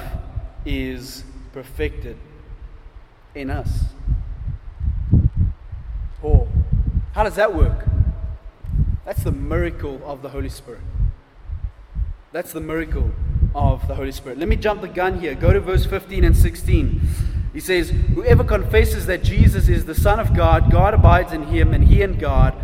is 0.67 1.25
perfected 1.55 2.19
in 3.35 3.49
us. 3.49 3.85
Paul, 6.21 6.49
how 7.13 7.23
does 7.25 7.37
that 7.37 7.55
work? 7.55 7.87
That's 9.05 9.25
the 9.25 9.33
miracle 9.33 10.01
of 10.05 10.23
the 10.23 10.29
Holy 10.29 10.49
Spirit. 10.49 10.83
That's 12.33 12.53
the 12.53 12.61
miracle 12.61 13.13
of 13.55 13.89
the 13.89 13.95
Holy 13.95 14.13
Spirit. 14.13 14.39
Let 14.39 14.49
me 14.49 14.57
jump 14.57 14.83
the 14.83 14.89
gun 14.89 15.21
here. 15.21 15.35
Go 15.35 15.53
to 15.53 15.61
verse 15.61 15.87
15 15.87 16.25
and 16.25 16.37
16. 16.37 17.01
He 17.53 17.61
says, 17.61 17.91
Whoever 17.91 18.45
confesses 18.45 19.07
that 19.07 19.23
Jesus 19.23 19.69
is 19.69 19.87
the 19.87 19.95
Son 19.95 20.21
of 20.21 20.35
God, 20.35 20.71
God 20.71 20.95
abides 20.95 21.33
in 21.33 21.45
him, 21.45 21.73
and 21.73 21.85
he 21.85 22.03
in 22.03 22.19
God. 22.19 22.55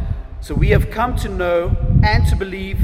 So 0.41 0.55
we 0.55 0.69
have 0.69 0.91
come 0.91 1.17
to 1.17 1.29
know 1.29 1.77
and 2.03 2.27
to 2.29 2.37
believe 2.37 2.79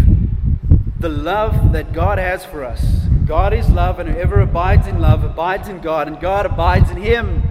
the 0.98 1.10
love 1.10 1.72
that 1.72 1.92
God 1.92 2.18
has 2.18 2.44
for 2.44 2.64
us. 2.64 2.82
God 3.26 3.52
is 3.52 3.68
love, 3.68 3.98
and 3.98 4.08
whoever 4.08 4.40
abides 4.40 4.86
in 4.86 4.98
love 4.98 5.22
abides 5.22 5.68
in 5.68 5.80
God, 5.80 6.08
and 6.08 6.18
God 6.18 6.46
abides 6.46 6.90
in 6.90 6.96
him. 6.96 7.42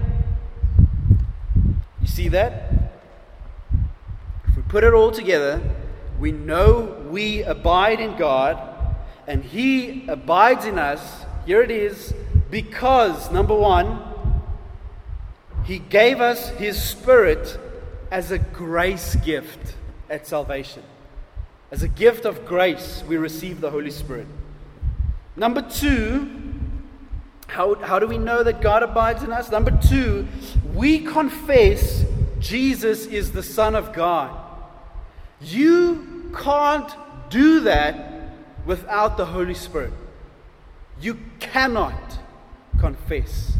You 2.01 2.07
see 2.07 2.27
that? 2.29 2.68
Put 4.69 4.83
it 4.83 4.93
all 4.93 5.11
together, 5.11 5.61
we 6.19 6.31
know 6.31 7.03
we 7.09 7.41
abide 7.41 7.99
in 7.99 8.15
God 8.17 8.59
and 9.25 9.43
He 9.43 10.07
abides 10.07 10.65
in 10.65 10.77
us. 10.77 11.25
Here 11.47 11.63
it 11.63 11.71
is 11.71 12.13
because, 12.51 13.31
number 13.31 13.55
one, 13.55 13.99
He 15.65 15.79
gave 15.79 16.21
us 16.21 16.49
His 16.51 16.81
Spirit 16.81 17.57
as 18.11 18.29
a 18.29 18.37
grace 18.37 19.15
gift 19.15 19.75
at 20.07 20.27
salvation. 20.27 20.83
As 21.71 21.81
a 21.81 21.87
gift 21.87 22.25
of 22.25 22.45
grace, 22.45 23.03
we 23.07 23.17
receive 23.17 23.61
the 23.61 23.71
Holy 23.71 23.91
Spirit. 23.91 24.27
Number 25.35 25.63
two, 25.63 26.29
how, 27.47 27.73
how 27.75 27.97
do 27.97 28.05
we 28.05 28.19
know 28.19 28.43
that 28.43 28.61
God 28.61 28.83
abides 28.83 29.23
in 29.23 29.31
us? 29.31 29.49
Number 29.49 29.71
two, 29.87 30.27
we 30.75 30.99
confess 30.99 32.05
Jesus 32.39 33.07
is 33.07 33.31
the 33.31 33.41
Son 33.43 33.73
of 33.73 33.93
God. 33.93 34.45
You 35.41 36.31
can't 36.37 36.91
do 37.29 37.61
that 37.61 38.35
without 38.65 39.17
the 39.17 39.25
Holy 39.25 39.53
Spirit. 39.53 39.93
You 41.01 41.17
cannot 41.39 42.19
confess. 42.79 43.53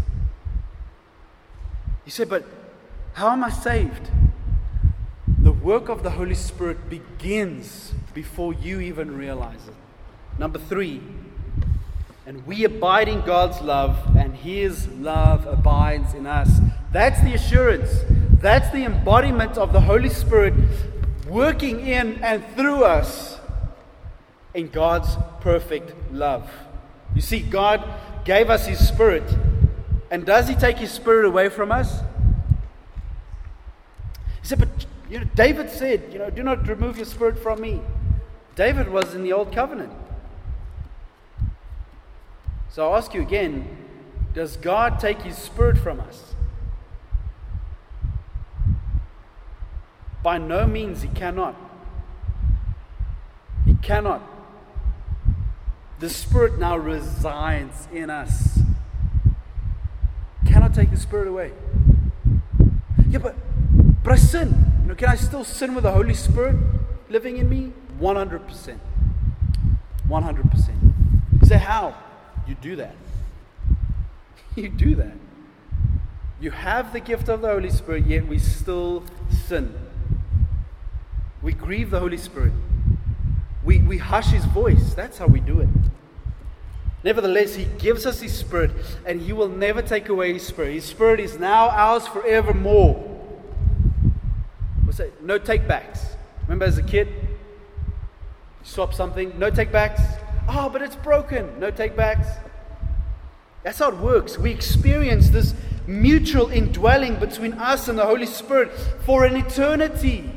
You 2.06 2.12
say, 2.12 2.26
but 2.26 2.44
how 3.14 3.30
am 3.32 3.44
I 3.44 3.50
saved? 3.50 4.10
The 5.38 5.52
work 5.52 5.90
of 5.90 6.04
the 6.04 6.10
Holy 6.10 6.36
Spirit 6.36 6.90
begins 6.90 7.94
before 8.14 8.54
you 8.54 8.82
even 8.82 9.16
realize 9.16 9.68
it. 9.68 9.74
Number 10.38 10.60
three, 10.60 11.02
and 12.26 12.46
we 12.46 12.64
abide 12.64 13.08
in 13.08 13.22
God's 13.22 13.62
love, 13.62 14.16
and 14.16 14.36
His 14.36 14.88
love 14.88 15.48
abides 15.48 16.14
in 16.14 16.28
us. 16.28 16.60
That's 16.92 17.22
the 17.22 17.34
assurance. 17.34 18.02
That's 18.42 18.70
the 18.72 18.84
embodiment 18.84 19.58
of 19.58 19.74
the 19.74 19.82
Holy 19.82 20.10
Spirit 20.10 20.54
working 21.30 21.86
in 21.86 22.22
and 22.24 22.44
through 22.56 22.84
us 22.84 23.40
in 24.54 24.68
God's 24.70 25.16
perfect 25.42 25.94
love. 26.12 26.50
You 27.16 27.22
see, 27.22 27.40
God 27.40 27.84
gave 28.26 28.50
us 28.50 28.68
His 28.68 28.86
Spirit. 28.86 29.24
And 30.12 30.26
does 30.26 30.48
He 30.48 30.56
take 30.56 30.78
His 30.78 30.92
Spirit 30.92 31.26
away 31.26 31.50
from 31.50 31.72
us? 31.72 32.02
He 34.42 34.48
said, 34.48 34.60
but 34.60 34.70
you 35.10 35.20
know, 35.20 35.26
David 35.36 35.70
said, 35.70 36.10
you 36.12 36.20
know, 36.20 36.30
do 36.30 36.44
not 36.44 36.68
remove 36.68 36.98
your 36.98 37.06
spirit 37.06 37.38
from 37.38 37.62
me. 37.62 37.82
David 38.56 38.90
was 38.90 39.16
in 39.16 39.24
the 39.24 39.34
old 39.34 39.52
covenant. 39.52 39.92
So 42.70 42.92
I 42.92 42.98
ask 42.98 43.14
you 43.14 43.22
again, 43.22 43.78
does 44.34 44.58
God 44.58 45.00
take 45.00 45.22
his 45.24 45.38
spirit 45.38 45.78
from 45.78 46.00
us? 46.00 46.36
By 50.24 50.38
no 50.38 50.68
means 50.68 51.02
he 51.02 51.08
cannot. 51.10 51.56
He 53.66 53.76
cannot. 53.76 54.22
The 56.00 56.10
Spirit 56.10 56.58
now 56.60 56.78
resides 56.78 57.88
in 57.92 58.10
us. 58.10 58.60
Cannot 60.46 60.74
take 60.74 60.92
the 60.92 60.98
Spirit 60.98 61.28
away. 61.28 61.52
Yeah, 63.10 63.20
but 63.20 63.36
but 64.04 64.14
I 64.14 64.16
sin. 64.16 64.66
You 64.82 64.90
know, 64.90 64.96
can 64.96 65.10
I 65.10 65.16
still 65.16 65.44
sin 65.44 65.76
with 65.76 65.84
the 65.84 65.92
Holy 65.92 66.14
Spirit 66.14 66.56
living 67.10 67.38
in 67.38 67.50
me? 67.50 67.74
100%. 68.00 68.80
100%. 70.08 70.70
You 71.42 71.48
say, 71.48 71.58
how? 71.58 71.96
You 72.48 72.56
do 72.56 72.76
that. 72.78 72.96
You 74.56 74.68
do 74.68 74.96
that. 74.96 75.14
You 76.42 76.52
have 76.52 76.92
the 76.92 77.00
gift 77.00 77.30
of 77.30 77.42
the 77.42 77.50
Holy 77.50 77.70
Spirit, 77.70 78.08
yet 78.08 78.28
we 78.28 78.40
still 78.40 79.04
sin. 79.30 79.74
We 81.42 81.54
grieve 81.54 81.92
the 81.92 82.00
Holy 82.00 82.18
Spirit. 82.18 82.54
We, 83.64 83.80
we 83.80 83.98
hush 83.98 84.28
his 84.28 84.46
voice. 84.46 84.94
That's 84.94 85.18
how 85.18 85.28
we 85.28 85.40
do 85.40 85.60
it. 85.62 85.70
Nevertheless, 87.04 87.56
he 87.56 87.66
gives 87.78 88.06
us 88.06 88.20
his 88.20 88.38
spirit, 88.38 88.72
and 89.06 89.22
he 89.22 89.32
will 89.32 89.48
never 89.48 89.82
take 89.82 90.10
away 90.10 90.34
his 90.34 90.46
spirit. 90.46 90.74
His 90.74 90.84
spirit 90.84 91.20
is 91.20 91.40
now 91.40 91.70
ours 91.70 92.06
forevermore. 92.08 92.96
What's 94.84 94.98
that? 94.98 95.24
No 95.24 95.38
take 95.38 95.68
backs. 95.68 96.06
Remember 96.44 96.66
as 96.66 96.78
a 96.78 96.84
kid? 96.84 97.08
You 97.08 98.64
swap 98.64 98.94
something, 98.94 99.38
no 99.40 99.50
take 99.50 99.72
backs. 99.72 100.02
Oh, 100.50 100.68
but 100.68 100.82
it's 100.82 100.96
broken. 100.96 101.60
No 101.60 101.72
take 101.72 101.96
backs. 101.96 102.28
That's 103.64 103.80
how 103.80 103.90
it 103.90 103.98
works. 103.98 104.38
We 104.38 104.52
experience 104.52 105.30
this 105.30 105.54
mutual 105.86 106.50
indwelling 106.50 107.20
between 107.20 107.54
us 107.54 107.88
and 107.88 107.98
the 107.98 108.06
Holy 108.06 108.26
Spirit 108.26 108.72
for 109.06 109.26
an 109.26 109.36
eternity. 109.36 110.32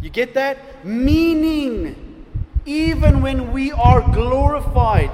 You 0.00 0.10
get 0.10 0.34
that? 0.34 0.84
Meaning, 0.84 2.26
even 2.64 3.22
when 3.22 3.52
we 3.52 3.72
are 3.72 4.00
glorified, 4.12 5.10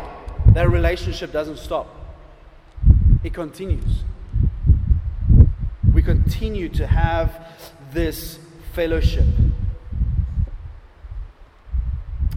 that 0.54 0.70
relationship 0.70 1.32
doesn't 1.32 1.58
stop, 1.58 1.88
it 3.24 3.34
continues. 3.34 4.04
We 5.92 6.02
continue 6.02 6.68
to 6.70 6.86
have 6.86 7.48
this 7.92 8.38
fellowship. 8.72 9.26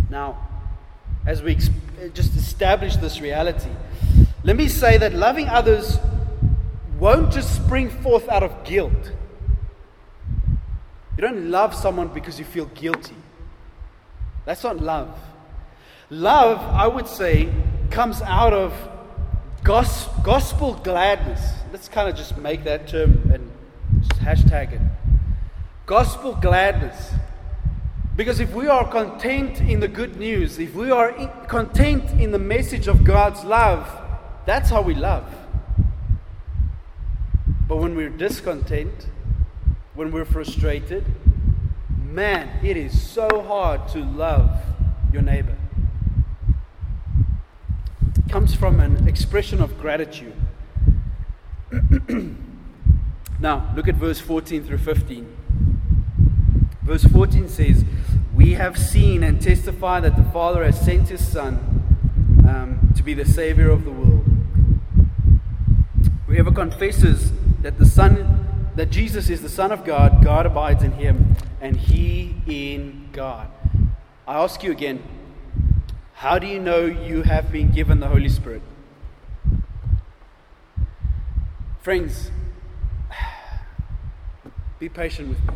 Now, 0.09 0.47
as 1.25 1.43
we 1.43 1.55
just 1.55 2.35
establish 2.35 2.95
this 2.95 3.21
reality, 3.21 3.69
let 4.43 4.55
me 4.55 4.67
say 4.67 4.97
that 4.97 5.13
loving 5.13 5.47
others 5.47 5.99
won't 6.97 7.31
just 7.31 7.55
spring 7.55 7.89
forth 7.89 8.27
out 8.29 8.41
of 8.41 8.63
guilt. 8.63 9.11
You 11.19 11.27
don't 11.27 11.51
love 11.51 11.75
someone 11.75 12.07
because 12.07 12.39
you 12.39 12.45
feel 12.45 12.67
guilty. 12.67 13.17
That's 14.45 14.63
not 14.63 14.79
love. 14.79 15.19
Love, 16.09 16.59
I 16.59 16.87
would 16.87 17.09
say, 17.09 17.51
comes 17.91 18.21
out 18.21 18.53
of 18.53 18.73
gospel 19.61 20.75
gladness. 20.75 21.41
Let's 21.73 21.89
kind 21.89 22.07
of 22.07 22.15
just 22.15 22.37
make 22.37 22.63
that 22.63 22.87
term 22.87 23.29
and 23.33 23.51
just 23.99 24.21
hashtag 24.21 24.71
it. 24.71 24.81
Gospel 25.85 26.35
gladness. 26.35 27.11
Because 28.15 28.39
if 28.39 28.53
we 28.53 28.69
are 28.69 28.89
content 28.89 29.59
in 29.59 29.81
the 29.81 29.89
good 29.89 30.15
news, 30.15 30.57
if 30.57 30.73
we 30.73 30.89
are 30.89 31.11
content 31.49 32.11
in 32.11 32.31
the 32.31 32.39
message 32.39 32.87
of 32.87 33.03
God's 33.03 33.43
love, 33.43 33.91
that's 34.45 34.69
how 34.69 34.81
we 34.81 34.93
love. 34.93 35.29
But 37.67 37.75
when 37.75 37.97
we're 37.97 38.07
discontent, 38.07 39.09
when 39.99 40.11
we're 40.13 40.23
frustrated, 40.23 41.05
man, 42.01 42.49
it 42.63 42.77
is 42.77 43.11
so 43.11 43.27
hard 43.45 43.85
to 43.85 43.99
love 43.99 44.49
your 45.11 45.21
neighbor. 45.21 45.57
It 48.15 48.31
comes 48.31 48.55
from 48.55 48.79
an 48.79 49.09
expression 49.09 49.61
of 49.61 49.77
gratitude. 49.77 50.35
now, 53.41 53.73
look 53.75 53.89
at 53.89 53.95
verse 53.95 54.21
14 54.21 54.63
through 54.63 54.77
15. 54.77 55.37
Verse 56.83 57.03
14 57.03 57.49
says, 57.49 57.83
We 58.33 58.53
have 58.53 58.77
seen 58.77 59.21
and 59.21 59.41
testify 59.41 59.99
that 59.99 60.15
the 60.15 60.23
Father 60.31 60.63
has 60.63 60.79
sent 60.79 61.09
his 61.09 61.27
Son 61.27 61.57
um, 62.47 62.93
to 62.95 63.03
be 63.03 63.13
the 63.13 63.25
Savior 63.25 63.69
of 63.69 63.83
the 63.83 63.91
world. 63.91 64.23
Whoever 66.27 66.53
confesses 66.53 67.33
that 67.63 67.77
the 67.77 67.85
Son 67.85 68.48
that 68.79 68.91
Jesus 68.91 69.29
is 69.29 69.41
the 69.41 69.49
Son 69.49 69.73
of 69.73 69.83
God, 69.83 70.23
God 70.23 70.45
abides 70.45 70.83
in 70.83 70.93
him, 70.93 71.35
and 71.59 71.75
he 71.75 72.37
in 72.47 73.09
God. 73.11 73.49
I 74.25 74.41
ask 74.41 74.63
you 74.63 74.71
again, 74.71 75.03
how 76.13 76.39
do 76.39 76.47
you 76.47 76.61
know 76.61 76.85
you 76.85 77.23
have 77.23 77.51
been 77.51 77.71
given 77.71 77.99
the 77.99 78.07
Holy 78.07 78.29
Spirit? 78.29 78.61
Friends, 81.81 82.31
be 84.79 84.87
patient 84.87 85.27
with 85.27 85.43
me. 85.45 85.53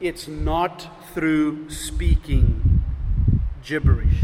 It's 0.00 0.26
not 0.26 0.88
through 1.14 1.70
speaking 1.70 2.82
gibberish. 3.62 4.18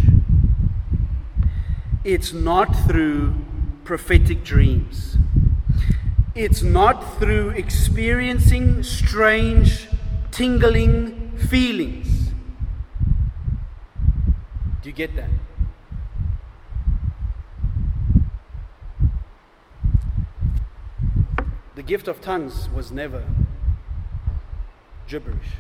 it's 2.03 2.33
not 2.33 2.75
through 2.89 3.33
prophetic 3.85 4.43
dreams. 4.43 5.17
It's 6.43 6.63
not 6.63 7.19
through 7.19 7.51
experiencing 7.51 8.83
strange, 8.83 9.89
tingling 10.31 11.33
feelings. 11.37 12.31
Do 14.81 14.89
you 14.89 14.95
get 14.95 15.15
that? 15.17 15.29
The 21.75 21.83
gift 21.83 22.09
of 22.09 22.23
tongues 22.23 22.71
was 22.71 22.91
never 22.91 23.23
gibberish. 25.09 25.59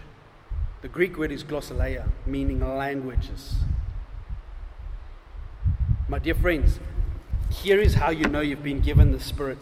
The 0.80 0.88
Greek 0.88 1.18
word 1.18 1.30
is 1.30 1.44
glossolalia, 1.44 2.08
meaning 2.24 2.60
languages. 2.60 3.56
My 6.08 6.18
dear 6.18 6.36
friends, 6.36 6.80
here 7.50 7.78
is 7.78 7.96
how 7.96 8.08
you 8.08 8.24
know 8.24 8.40
you've 8.40 8.62
been 8.62 8.80
given 8.80 9.12
the 9.12 9.20
Spirit. 9.20 9.58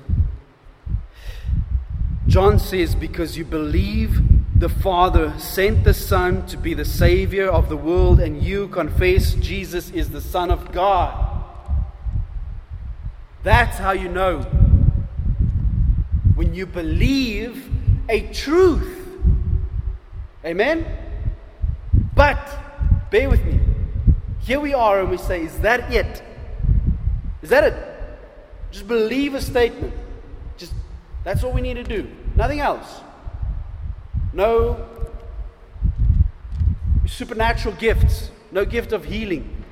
John 2.29 2.59
says, 2.59 2.95
Because 2.95 3.39
you 3.39 3.45
believe 3.47 4.21
the 4.55 4.69
Father 4.69 5.33
sent 5.39 5.85
the 5.85 5.95
Son 5.95 6.47
to 6.49 6.59
be 6.59 6.75
the 6.75 6.85
Savior 6.85 7.49
of 7.49 7.71
the 7.71 7.77
world, 7.77 8.21
and 8.21 8.43
you 8.43 8.69
confess 8.69 9.33
Jesus 9.35 9.91
is 9.91 10.11
the 10.11 10.21
Son 10.21 10.51
of 10.51 10.71
God. 10.71 11.43
That's 13.43 13.79
how 13.79 13.93
you 13.93 14.11
know. 14.11 14.41
When 16.35 16.55
you 16.55 16.67
believe 16.67 17.71
a 18.11 18.21
truth. 18.33 19.07
Amen? 20.45 20.87
But, 22.15 23.11
bear 23.11 23.31
with 23.31 23.43
me. 23.45 23.59
Here 24.41 24.61
we 24.61 24.75
are, 24.75 25.01
and 25.01 25.11
we 25.11 25.17
say, 25.17 25.45
Is 25.45 25.59
that 25.61 25.91
it? 25.93 26.23
Is 27.41 27.49
that 27.49 27.65
it? 27.65 27.75
Just 28.71 28.87
believe 28.87 29.35
a 29.35 29.41
statement. 29.41 29.95
Just 30.59 30.75
that's 31.25 31.43
all 31.43 31.53
we 31.53 31.63
need 31.63 31.75
to 31.75 31.85
do. 31.85 32.09
Nothing 32.39 32.61
else. 32.61 33.01
No 34.33 34.87
supernatural 37.05 37.75
gifts, 37.75 38.31
no 38.53 38.65
gift 38.65 38.93
of 38.93 39.05
healing. 39.05 39.65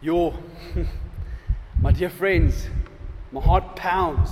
Your 0.00 0.32
my 1.82 1.92
dear 1.92 2.08
friends, 2.08 2.68
my 3.30 3.42
heart 3.42 3.76
pounds 3.76 4.30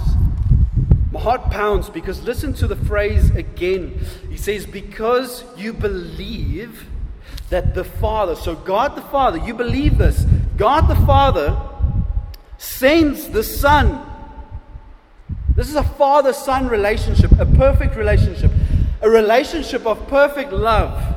my 1.13 1.21
heart 1.21 1.51
pounds 1.51 1.91
because 1.91 2.23
listen 2.23 2.55
to 2.55 2.67
the 2.67 2.77
phrase 2.77 3.31
again. 3.31 4.01
He 4.31 4.39
says, 4.39 4.65
Because 4.65 5.45
you 5.59 5.75
believe 5.75 6.87
that 7.51 7.75
the 7.75 7.85
Father, 7.85 8.35
so 8.35 8.55
God 8.55 8.95
the 8.95 9.03
Father, 9.03 9.37
you 9.39 9.53
believe 9.53 9.99
this, 9.99 10.25
God 10.57 10.83
the 10.83 11.07
Father 11.07 11.61
sends 12.57 13.29
the 13.29 13.43
Son. 13.43 14.08
This 15.59 15.71
is 15.71 15.75
a 15.75 15.83
father 15.83 16.33
son 16.33 16.69
relationship, 16.69 17.33
a 17.33 17.45
perfect 17.45 17.97
relationship, 17.97 18.53
a 19.01 19.11
relationship 19.11 19.87
of 19.87 20.07
perfect 20.07 20.53
love. 20.53 21.17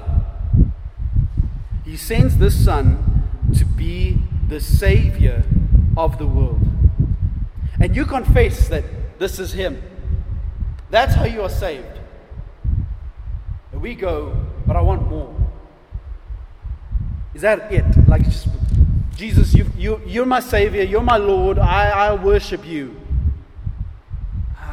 He 1.86 1.96
sends 1.96 2.38
this 2.38 2.66
Son 2.66 3.28
to 3.56 3.66
be 3.66 4.18
the 4.48 4.60
Savior 4.60 5.44
of 5.96 6.18
the 6.18 6.26
world. 6.26 6.60
And 7.80 7.96
you 7.96 8.04
confess 8.04 8.68
that 8.70 8.84
this 9.20 9.38
is 9.38 9.54
Him. 9.54 9.80
That's 10.90 11.14
how 11.14 11.26
you 11.26 11.44
are 11.44 11.50
saved. 11.50 12.00
And 13.72 13.80
we 13.80 13.94
go, 13.94 14.36
but 14.66 14.76
I 14.76 14.82
want 14.82 15.08
more. 15.08 15.36
Is 17.36 17.44
that 17.44 17.72
it? 17.72 17.86
Like, 18.08 18.24
Jesus, 19.16 19.54
you, 19.54 19.68
you, 19.78 20.02
you're 20.08 20.26
my 20.26 20.40
Savior, 20.40 20.82
you're 20.82 21.04
my 21.04 21.18
Lord, 21.18 21.60
I, 21.60 21.92
I 22.08 22.14
worship 22.16 22.66
you. 22.66 23.01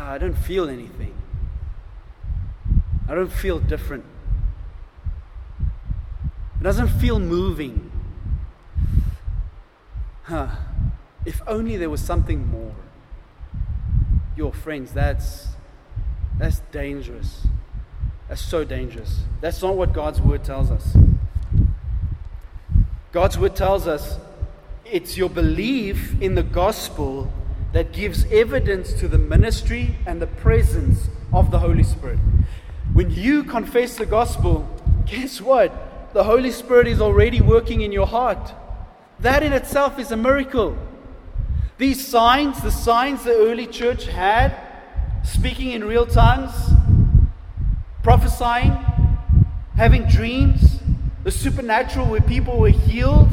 I 0.08 0.18
don't 0.18 0.36
feel 0.36 0.68
anything. 0.68 1.14
I 3.08 3.14
don't 3.14 3.32
feel 3.32 3.58
different. 3.58 4.04
It 5.60 6.62
doesn't 6.62 6.88
feel 6.88 7.18
moving. 7.18 7.90
Huh. 10.24 10.48
If 11.26 11.42
only 11.46 11.76
there 11.76 11.90
was 11.90 12.00
something 12.00 12.46
more 12.48 12.74
your 14.34 14.52
friends, 14.52 14.92
that's, 14.92 15.48
that's 16.38 16.60
dangerous. 16.72 17.46
That's 18.28 18.40
so 18.40 18.64
dangerous. 18.64 19.20
That's 19.40 19.60
not 19.62 19.76
what 19.76 19.92
God's 19.92 20.20
word 20.20 20.44
tells 20.44 20.70
us. 20.70 20.96
God's 23.12 23.36
word 23.36 23.56
tells 23.56 23.86
us 23.86 24.18
it's 24.84 25.18
your 25.18 25.28
belief 25.28 26.14
in 26.22 26.34
the 26.34 26.42
gospel 26.42 27.30
that 27.72 27.92
gives 27.92 28.24
evidence 28.32 28.92
to 28.94 29.08
the 29.08 29.18
ministry 29.18 29.96
and 30.06 30.22
the 30.22 30.26
presence 30.26 31.08
of 31.32 31.50
the 31.50 31.58
Holy 31.58 31.82
Spirit. 31.82 32.18
When 32.92 33.10
you 33.10 33.44
confess 33.44 33.96
the 33.96 34.06
gospel, 34.06 34.68
guess 35.06 35.40
what? 35.40 36.12
The 36.14 36.24
Holy 36.24 36.50
Spirit 36.50 36.86
is 36.86 37.00
already 37.00 37.40
working 37.40 37.82
in 37.82 37.92
your 37.92 38.06
heart. 38.06 38.52
That 39.20 39.42
in 39.42 39.52
itself 39.52 39.98
is 39.98 40.10
a 40.10 40.16
miracle. 40.16 40.76
These 41.76 42.06
signs, 42.06 42.60
the 42.62 42.70
signs 42.70 43.24
the 43.24 43.34
early 43.34 43.66
church 43.66 44.06
had, 44.06 44.56
speaking 45.22 45.72
in 45.72 45.84
real 45.84 46.06
tongues, 46.06 46.52
prophesying, 48.02 48.72
having 49.76 50.06
dreams, 50.06 50.80
the 51.24 51.30
supernatural 51.30 52.06
where 52.06 52.20
people 52.20 52.58
were 52.58 52.70
healed, 52.70 53.28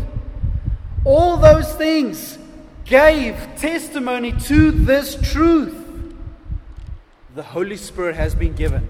all 1.06 1.38
those 1.38 1.74
things 1.76 2.38
gave 2.86 3.36
testimony 3.58 4.32
to 4.32 4.70
this 4.72 5.16
truth. 5.32 5.76
The 7.34 7.42
Holy 7.42 7.78
Spirit 7.78 8.16
has 8.16 8.36
been 8.36 8.54
given. 8.54 8.88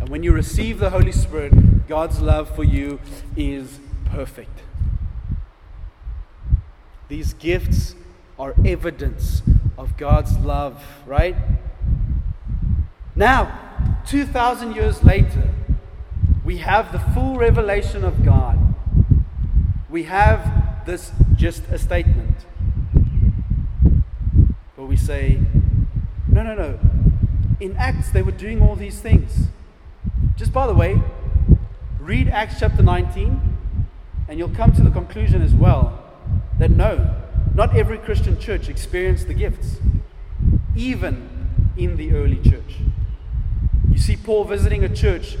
And 0.00 0.10
when 0.10 0.22
you 0.22 0.32
receive 0.32 0.78
the 0.78 0.90
Holy 0.90 1.12
Spirit, 1.12 1.88
God's 1.88 2.20
love 2.20 2.54
for 2.54 2.62
you 2.62 3.00
is 3.36 3.80
perfect. 4.04 4.60
These 7.08 7.34
gifts 7.34 7.94
are 8.38 8.54
evidence 8.64 9.42
of 9.78 9.96
God's 9.96 10.36
love, 10.38 10.82
right? 11.06 11.36
Now, 13.14 14.02
2,000 14.06 14.74
years 14.74 15.02
later, 15.02 15.48
we 16.44 16.58
have 16.58 16.92
the 16.92 16.98
full 16.98 17.36
revelation 17.36 18.04
of 18.04 18.24
God. 18.24 18.74
We 19.88 20.02
have 20.04 20.84
this 20.84 21.12
just 21.36 21.62
a 21.70 21.78
statement 21.78 22.44
where 24.86 24.90
we 24.90 24.96
say, 24.96 25.40
no, 26.28 26.44
no, 26.44 26.54
no. 26.54 26.78
In 27.58 27.76
Acts, 27.76 28.10
they 28.10 28.22
were 28.22 28.30
doing 28.30 28.62
all 28.62 28.76
these 28.76 29.00
things. 29.00 29.48
Just 30.36 30.52
by 30.52 30.68
the 30.68 30.74
way, 30.74 31.02
read 31.98 32.28
Acts 32.28 32.60
chapter 32.60 32.84
19, 32.84 33.40
and 34.28 34.38
you'll 34.38 34.48
come 34.48 34.70
to 34.70 34.82
the 34.84 34.90
conclusion 34.92 35.42
as 35.42 35.52
well 35.52 36.04
that 36.60 36.70
no, 36.70 37.16
not 37.52 37.76
every 37.76 37.98
Christian 37.98 38.38
church 38.38 38.68
experienced 38.68 39.26
the 39.26 39.34
gifts, 39.34 39.78
even 40.76 41.28
in 41.76 41.96
the 41.96 42.12
early 42.12 42.40
church. 42.48 42.76
You 43.90 43.98
see 43.98 44.16
Paul 44.16 44.44
visiting 44.44 44.84
a 44.84 44.88
church, 44.88 45.36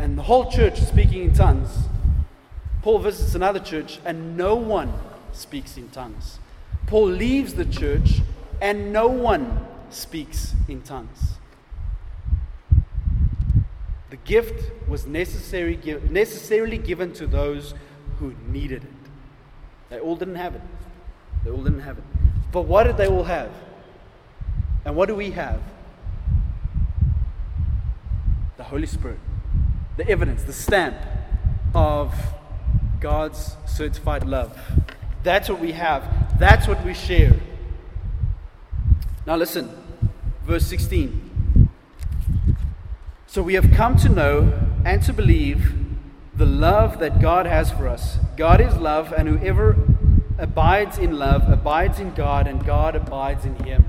and 0.00 0.16
the 0.16 0.22
whole 0.22 0.50
church 0.50 0.80
speaking 0.80 1.22
in 1.22 1.34
tongues. 1.34 1.84
Paul 2.80 3.00
visits 3.00 3.34
another 3.34 3.60
church, 3.60 3.98
and 4.06 4.38
no 4.38 4.54
one 4.54 4.94
speaks 5.32 5.76
in 5.76 5.90
tongues. 5.90 6.38
Paul 6.86 7.08
leaves 7.08 7.54
the 7.54 7.66
church, 7.66 8.22
and 8.60 8.92
no 8.92 9.08
one 9.08 9.66
speaks 9.90 10.54
in 10.68 10.82
tongues. 10.82 11.34
The 14.10 14.16
gift 14.16 14.70
was 14.88 15.06
necessary, 15.06 15.78
necessarily 16.10 16.78
given 16.78 17.12
to 17.14 17.26
those 17.26 17.74
who 18.18 18.34
needed 18.48 18.84
it. 18.84 18.90
They 19.90 20.00
all 20.00 20.16
didn't 20.16 20.36
have 20.36 20.54
it. 20.54 20.62
They 21.44 21.50
all 21.50 21.62
didn't 21.62 21.80
have 21.80 21.98
it. 21.98 22.04
But 22.52 22.62
what 22.62 22.84
did 22.84 22.96
they 22.96 23.06
all 23.06 23.24
have? 23.24 23.50
And 24.84 24.96
what 24.96 25.06
do 25.06 25.14
we 25.14 25.32
have? 25.32 25.60
The 28.56 28.64
Holy 28.64 28.86
Spirit, 28.86 29.18
the 29.96 30.08
evidence, 30.08 30.44
the 30.44 30.52
stamp 30.52 30.96
of 31.74 32.14
God's 33.00 33.56
certified 33.66 34.24
love. 34.24 34.58
That's 35.22 35.48
what 35.48 35.60
we 35.60 35.72
have. 35.72 36.38
That's 36.38 36.66
what 36.66 36.84
we 36.84 36.94
share. 36.94 37.34
Now, 39.26 39.36
listen, 39.36 39.68
verse 40.44 40.66
16. 40.66 41.68
So 43.26 43.42
we 43.42 43.54
have 43.54 43.72
come 43.72 43.96
to 43.96 44.08
know 44.08 44.52
and 44.84 45.02
to 45.02 45.12
believe 45.12 45.74
the 46.34 46.46
love 46.46 47.00
that 47.00 47.20
God 47.20 47.44
has 47.46 47.72
for 47.72 47.88
us. 47.88 48.18
God 48.36 48.60
is 48.60 48.76
love, 48.76 49.12
and 49.12 49.28
whoever 49.28 49.76
abides 50.38 50.98
in 50.98 51.18
love 51.18 51.50
abides 51.50 51.98
in 51.98 52.14
God, 52.14 52.46
and 52.46 52.64
God 52.64 52.94
abides 52.94 53.44
in 53.44 53.56
him. 53.56 53.84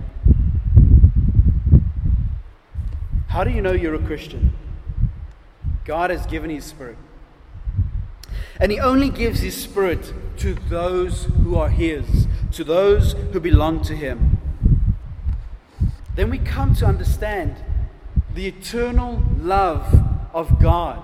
How 3.28 3.44
do 3.44 3.52
you 3.52 3.62
know 3.62 3.74
you're 3.74 3.94
a 3.94 4.00
Christian? 4.00 4.54
God 5.86 6.10
has 6.10 6.26
given 6.26 6.50
His 6.50 6.66
Spirit. 6.66 6.98
And 8.60 8.72
He 8.72 8.80
only 8.80 9.10
gives 9.10 9.42
His 9.42 9.56
Spirit 9.56 10.12
to 10.38 10.56
those 10.56 11.26
who 11.26 11.56
are 11.56 11.70
His, 11.70 12.26
to 12.54 12.64
those 12.64 13.14
who 13.14 13.40
belong 13.40 13.84
to 13.84 13.96
Him. 13.96 14.37
Then 16.18 16.32
we 16.32 16.40
come 16.40 16.74
to 16.78 16.86
understand 16.88 17.56
the 18.34 18.48
eternal 18.48 19.24
love 19.38 19.88
of 20.34 20.60
God 20.60 21.04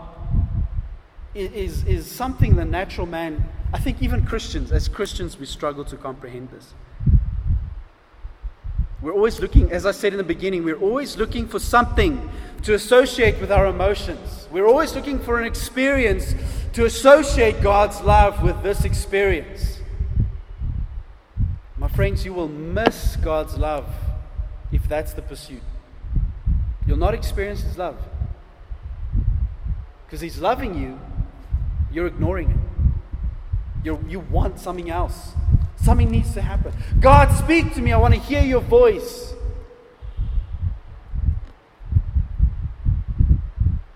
is, 1.36 1.86
is 1.86 2.10
something 2.10 2.56
the 2.56 2.66
natural 2.66 3.06
man, 3.06 3.48
I 3.72 3.80
think 3.80 4.02
even 4.02 4.26
Christians, 4.26 4.72
as 4.72 4.88
Christians, 4.88 5.38
we 5.38 5.46
struggle 5.46 5.86
to 5.86 5.98
comprehend 5.98 6.50
this. 6.50 6.74
We're 9.04 9.14
always 9.14 9.40
looking, 9.40 9.72
as 9.72 9.86
I 9.86 9.92
said 9.92 10.14
in 10.14 10.18
the 10.18 10.24
beginning, 10.24 10.64
we're 10.64 10.80
always 10.80 11.16
looking 11.16 11.48
for 11.48 11.60
something 11.60 12.32
to 12.64 12.74
associate 12.74 13.40
with 13.40 13.52
our 13.52 13.68
emotions. 13.68 14.48
We're 14.52 14.68
always 14.68 14.96
looking 14.96 15.20
for 15.20 15.40
an 15.40 15.46
experience 15.46 16.34
to 16.74 16.86
associate 16.86 17.62
God's 17.62 18.02
love 18.02 18.42
with 18.42 18.64
this 18.64 18.84
experience. 18.84 19.80
My 21.78 21.88
friends, 21.88 22.26
you 22.26 22.34
will 22.34 22.48
miss 22.48 23.16
God's 23.18 23.56
love 23.60 23.86
if 24.74 24.90
that's 24.90 25.14
the 25.14 25.22
pursuit. 25.22 25.62
You'll 26.86 26.98
not 26.98 27.14
experience 27.14 27.62
His 27.62 27.78
love. 27.78 27.96
Because 30.06 30.20
He's 30.20 30.40
loving 30.40 30.78
you, 30.78 31.00
you're 31.92 32.08
ignoring 32.08 32.50
it. 32.50 33.86
you 33.86 34.04
you 34.10 34.20
want 34.20 34.60
something 34.60 34.90
else. 34.90 35.34
Something 35.82 36.10
needs 36.10 36.34
to 36.34 36.42
happen. 36.42 36.74
God, 37.00 37.32
speak 37.38 37.74
to 37.76 37.82
me. 37.82 37.92
I 37.92 37.98
want 37.98 38.14
to 38.14 38.20
hear 38.20 38.42
your 38.42 38.62
voice. 38.62 39.34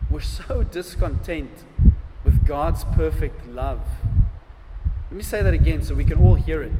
We're 0.10 0.22
so 0.22 0.64
discontent 0.72 1.52
with 2.24 2.46
God's 2.46 2.84
perfect 2.84 3.48
love. 3.48 3.82
Let 5.10 5.18
me 5.18 5.24
say 5.24 5.42
that 5.42 5.54
again 5.54 5.82
so 5.82 5.96
we 5.96 6.04
can 6.04 6.20
all 6.20 6.36
hear 6.36 6.62
it. 6.62 6.74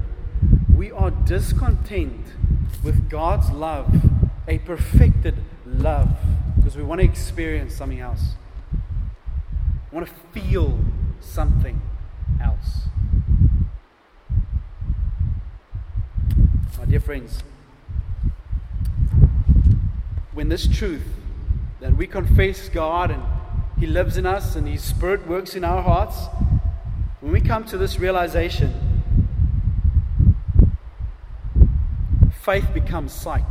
We 0.76 0.92
are 0.92 1.10
discontent 1.10 2.28
with 2.84 3.10
God's 3.10 3.50
love, 3.52 3.94
a 4.48 4.60
perfected 4.60 5.36
love, 5.66 6.10
because 6.56 6.78
we 6.78 6.84
want 6.84 7.02
to 7.02 7.06
experience 7.06 7.76
something 7.76 8.00
else. 8.00 8.36
We 9.92 10.00
want 10.00 10.08
to 10.08 10.14
feel 10.40 10.80
something 11.20 11.82
else. 12.42 12.88
My 16.78 16.86
dear 16.86 17.00
friends, 17.00 17.44
when 20.34 20.50
this 20.50 20.68
truth 20.68 21.04
that 21.80 21.98
we 21.98 22.08
confess 22.08 22.70
God 22.70 23.12
and 23.12 23.24
He 23.80 23.88
lives 23.88 24.18
in 24.18 24.26
us 24.26 24.56
and 24.56 24.68
His 24.68 24.84
Spirit 24.84 25.28
works 25.28 25.56
in 25.56 25.64
our 25.64 25.82
hearts, 25.82 26.28
when 27.20 27.32
we 27.32 27.42
come 27.42 27.66
to 27.66 27.78
this 27.78 28.00
realization, 28.00 28.87
faith 32.48 32.74
becomes 32.74 33.12
sight. 33.12 33.44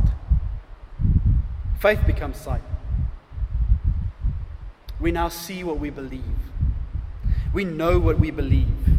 Faith 1.79 1.99
becomes 2.07 2.35
sight. 2.35 2.63
We 4.99 5.11
now 5.11 5.29
see 5.29 5.63
what 5.63 5.77
we 5.77 5.91
believe. 5.91 6.23
We 7.53 7.63
know 7.63 7.99
what 7.99 8.19
we 8.19 8.31
believe. 8.31 8.97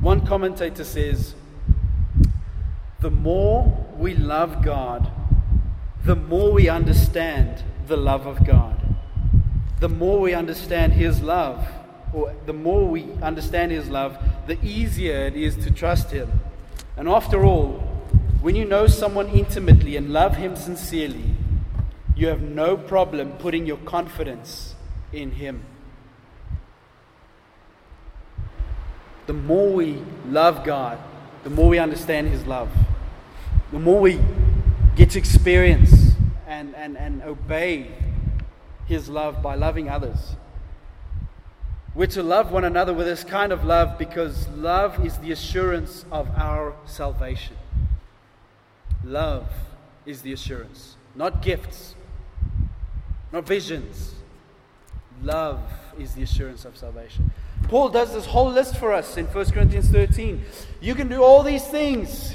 One 0.00 0.26
commentator 0.26 0.82
says, 0.82 1.36
the 2.98 3.12
more 3.12 3.86
we 3.96 4.16
love 4.16 4.64
God, 4.64 5.08
the 6.04 6.16
more 6.16 6.50
we 6.50 6.68
understand 6.68 7.62
the 7.86 7.96
love 7.96 8.26
of 8.26 8.44
God. 8.44 8.96
The 9.78 9.88
more 9.88 10.18
we 10.18 10.34
understand 10.34 10.94
His 10.94 11.22
love, 11.22 11.68
or 12.12 12.34
the 12.46 12.52
more 12.52 12.88
we 12.88 13.12
understand 13.22 13.70
His 13.70 13.88
love, 13.88 14.18
the 14.48 14.58
easier 14.60 15.18
it 15.26 15.36
is 15.36 15.56
to 15.58 15.70
trust 15.70 16.10
Him. 16.10 16.40
And 16.96 17.08
after 17.08 17.44
all, 17.44 17.79
when 18.40 18.56
you 18.56 18.64
know 18.64 18.86
someone 18.86 19.28
intimately 19.28 19.96
and 19.96 20.12
love 20.12 20.36
Him 20.36 20.56
sincerely, 20.56 21.34
you 22.16 22.28
have 22.28 22.40
no 22.40 22.76
problem 22.76 23.32
putting 23.32 23.66
your 23.66 23.76
confidence 23.78 24.74
in 25.12 25.32
Him. 25.32 25.62
The 29.26 29.34
more 29.34 29.70
we 29.70 30.02
love 30.26 30.64
God, 30.64 30.98
the 31.44 31.50
more 31.50 31.68
we 31.68 31.78
understand 31.78 32.28
His 32.28 32.46
love, 32.46 32.70
the 33.72 33.78
more 33.78 34.00
we 34.00 34.18
get 34.96 35.10
to 35.10 35.18
experience 35.18 36.12
and, 36.46 36.74
and, 36.74 36.96
and 36.96 37.22
obey 37.22 37.92
His 38.86 39.08
love 39.08 39.42
by 39.42 39.54
loving 39.54 39.88
others. 39.90 40.34
We're 41.94 42.06
to 42.06 42.22
love 42.22 42.52
one 42.52 42.64
another 42.64 42.94
with 42.94 43.06
this 43.06 43.22
kind 43.22 43.52
of 43.52 43.64
love 43.64 43.98
because 43.98 44.48
love 44.48 45.04
is 45.04 45.18
the 45.18 45.32
assurance 45.32 46.04
of 46.10 46.30
our 46.36 46.74
salvation. 46.86 47.56
Love 49.04 49.48
is 50.04 50.22
the 50.22 50.32
assurance, 50.32 50.96
not 51.14 51.42
gifts, 51.42 51.94
not 53.32 53.46
visions. 53.46 54.14
Love 55.22 55.60
is 55.98 56.14
the 56.14 56.22
assurance 56.22 56.64
of 56.64 56.76
salvation. 56.76 57.30
Paul 57.68 57.88
does 57.88 58.12
this 58.12 58.26
whole 58.26 58.50
list 58.50 58.76
for 58.76 58.92
us 58.92 59.16
in 59.16 59.26
1 59.26 59.50
Corinthians 59.50 59.88
13. 59.88 60.42
You 60.80 60.94
can 60.94 61.08
do 61.08 61.22
all 61.22 61.42
these 61.42 61.66
things, 61.66 62.34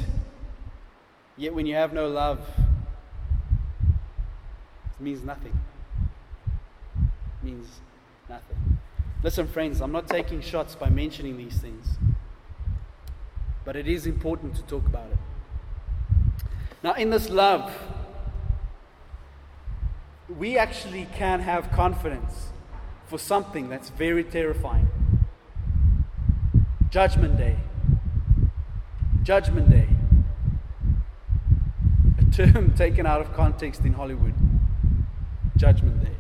yet 1.38 1.54
when 1.54 1.66
you 1.66 1.76
have 1.76 1.94
no 1.94 2.08
love, 2.08 2.40
it 4.98 5.04
means 5.04 5.24
nothing. 5.24 5.60
It 6.96 7.46
means 7.46 7.68
nothing. 8.30 8.80
Listen, 9.24 9.48
friends, 9.48 9.82
I'm 9.82 9.92
not 9.92 10.08
taking 10.08 10.42
shots 10.42 10.76
by 10.76 10.90
mentioning 10.90 11.38
these 11.38 11.58
things, 11.58 11.98
but 13.66 13.76
it 13.76 13.88
is 13.88 14.06
important 14.06 14.56
to 14.56 14.62
talk 14.64 14.86
about 14.86 15.12
it. 15.12 15.18
Now, 16.86 16.94
in 16.94 17.10
this 17.10 17.32
love, 17.32 17.76
we 20.38 20.56
actually 20.56 21.08
can 21.16 21.40
have 21.40 21.72
confidence 21.72 22.50
for 23.08 23.18
something 23.18 23.70
that's 23.70 23.90
very 23.90 24.24
terrifying. 24.24 24.88
Judgment 26.92 27.38
Day. 27.38 27.58
Judgment 29.24 29.68
Day. 29.72 29.88
A 32.20 32.32
term 32.32 32.76
taken 32.78 33.08
out 33.08 33.20
of 33.20 33.34
context 33.34 33.82
in 33.82 33.94
Hollywood. 33.94 34.36
Judgment 35.58 36.04
Day. 36.04 36.16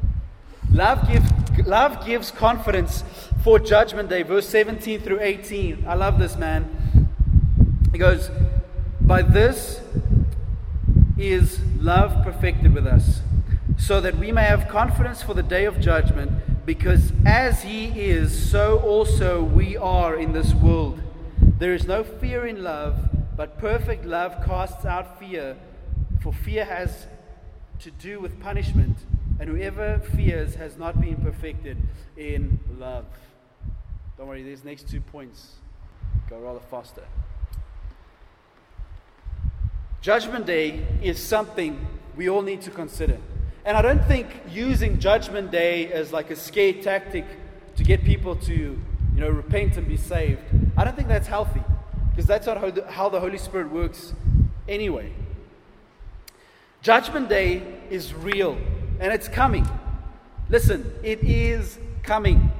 Love 0.71 1.07
gives, 1.07 1.29
love 1.67 2.03
gives 2.03 2.31
confidence 2.31 3.03
for 3.43 3.59
Judgment 3.59 4.09
Day. 4.09 4.23
Verse 4.23 4.49
17 4.49 4.99
through 5.01 5.19
18. 5.19 5.85
I 5.87 5.93
love 5.93 6.17
this, 6.17 6.35
man. 6.35 7.07
He 7.91 7.99
goes, 7.99 8.31
By 8.99 9.21
this 9.21 9.79
is 11.17 11.59
love 11.79 12.23
perfected 12.23 12.73
with 12.73 12.85
us 12.85 13.21
so 13.77 14.01
that 14.01 14.17
we 14.17 14.31
may 14.31 14.43
have 14.43 14.67
confidence 14.67 15.21
for 15.21 15.33
the 15.33 15.43
day 15.43 15.65
of 15.65 15.79
judgment, 15.79 16.31
because 16.65 17.11
as 17.25 17.63
He 17.63 17.87
is, 17.99 18.49
so 18.49 18.79
also 18.79 19.43
we 19.43 19.75
are 19.77 20.15
in 20.15 20.33
this 20.33 20.53
world. 20.53 21.01
There 21.59 21.73
is 21.73 21.85
no 21.85 22.03
fear 22.03 22.47
in 22.47 22.63
love, 22.63 23.09
but 23.35 23.57
perfect 23.57 24.05
love 24.05 24.43
casts 24.45 24.85
out 24.85 25.19
fear, 25.19 25.57
for 26.21 26.33
fear 26.33 26.65
has 26.65 27.07
to 27.79 27.91
do 27.91 28.19
with 28.19 28.39
punishment, 28.39 28.97
and 29.39 29.49
whoever 29.49 29.99
fears 29.99 30.55
has 30.55 30.77
not 30.77 30.99
been 31.01 31.17
perfected 31.17 31.77
in 32.15 32.59
love. 32.79 33.05
Don't 34.17 34.27
worry, 34.27 34.43
these 34.43 34.63
next 34.63 34.89
two 34.89 35.01
points 35.01 35.55
go 36.29 36.39
rather 36.39 36.61
faster. 36.71 37.03
Judgment 40.05 40.45
Day 40.45 40.85
is 41.01 41.17
something 41.17 41.83
we 42.15 42.29
all 42.29 42.43
need 42.43 42.61
to 42.61 42.69
consider. 42.69 43.17
And 43.65 43.75
I 43.75 43.81
don't 43.81 44.05
think 44.05 44.27
using 44.51 44.99
Judgment 44.99 45.49
Day 45.49 45.91
as 45.91 46.13
like 46.13 46.29
a 46.29 46.35
scare 46.35 46.73
tactic 46.73 47.25
to 47.75 47.83
get 47.83 48.03
people 48.03 48.35
to, 48.35 48.53
you 48.53 48.79
know, 49.15 49.29
repent 49.29 49.77
and 49.77 49.87
be 49.87 49.97
saved, 49.97 50.41
I 50.77 50.83
don't 50.83 50.95
think 50.95 51.07
that's 51.07 51.25
healthy 51.25 51.63
because 52.11 52.27
that's 52.27 52.45
not 52.45 52.57
how 52.91 53.09
the, 53.09 53.19
Holy 53.19 53.39
Spirit 53.39 53.71
works 53.71 54.13
anyway. 54.69 55.11
Judgment 56.83 57.27
Day 57.27 57.63
is 57.89 58.13
real 58.13 58.59
and 58.99 59.11
it's 59.11 59.27
coming. 59.27 59.67
Listen, 60.49 60.93
it 61.01 61.23
is 61.23 61.79
coming. 62.03 62.41
You 62.41 62.51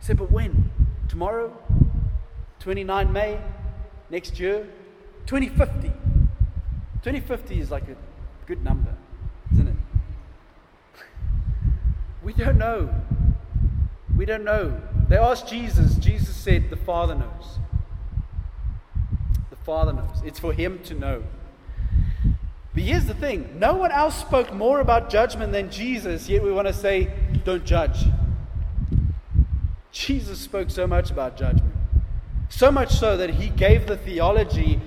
say, 0.00 0.14
but 0.14 0.32
when? 0.32 0.70
Tomorrow? 1.10 1.54
29 2.60 3.12
May? 3.12 3.38
Next 4.08 4.40
year? 4.40 4.66
2050? 5.26 5.92
2050 7.02 7.60
is 7.60 7.70
like 7.70 7.88
a 7.88 7.96
good 8.46 8.62
number, 8.62 8.94
isn't 9.52 9.68
it? 9.68 9.74
We 12.22 12.34
don't 12.34 12.58
know. 12.58 12.94
We 14.16 14.26
don't 14.26 14.44
know. 14.44 14.80
They 15.08 15.16
asked 15.16 15.48
Jesus. 15.48 15.94
Jesus 15.94 16.36
said, 16.36 16.68
The 16.68 16.76
Father 16.76 17.14
knows. 17.14 17.58
The 19.48 19.56
Father 19.56 19.94
knows. 19.94 20.20
It's 20.24 20.38
for 20.38 20.52
Him 20.52 20.78
to 20.84 20.94
know. 20.94 21.22
But 22.74 22.82
here's 22.82 23.06
the 23.06 23.14
thing 23.14 23.58
no 23.58 23.74
one 23.74 23.90
else 23.90 24.20
spoke 24.20 24.52
more 24.52 24.80
about 24.80 25.08
judgment 25.08 25.52
than 25.52 25.70
Jesus, 25.70 26.28
yet 26.28 26.42
we 26.42 26.52
want 26.52 26.68
to 26.68 26.74
say, 26.74 27.12
Don't 27.44 27.64
judge. 27.64 28.04
Jesus 29.90 30.38
spoke 30.38 30.70
so 30.70 30.86
much 30.86 31.10
about 31.10 31.36
judgment. 31.36 31.74
So 32.50 32.70
much 32.70 32.92
so 32.92 33.16
that 33.16 33.30
he 33.30 33.48
gave 33.48 33.86
the 33.86 33.96
theology 33.96 34.80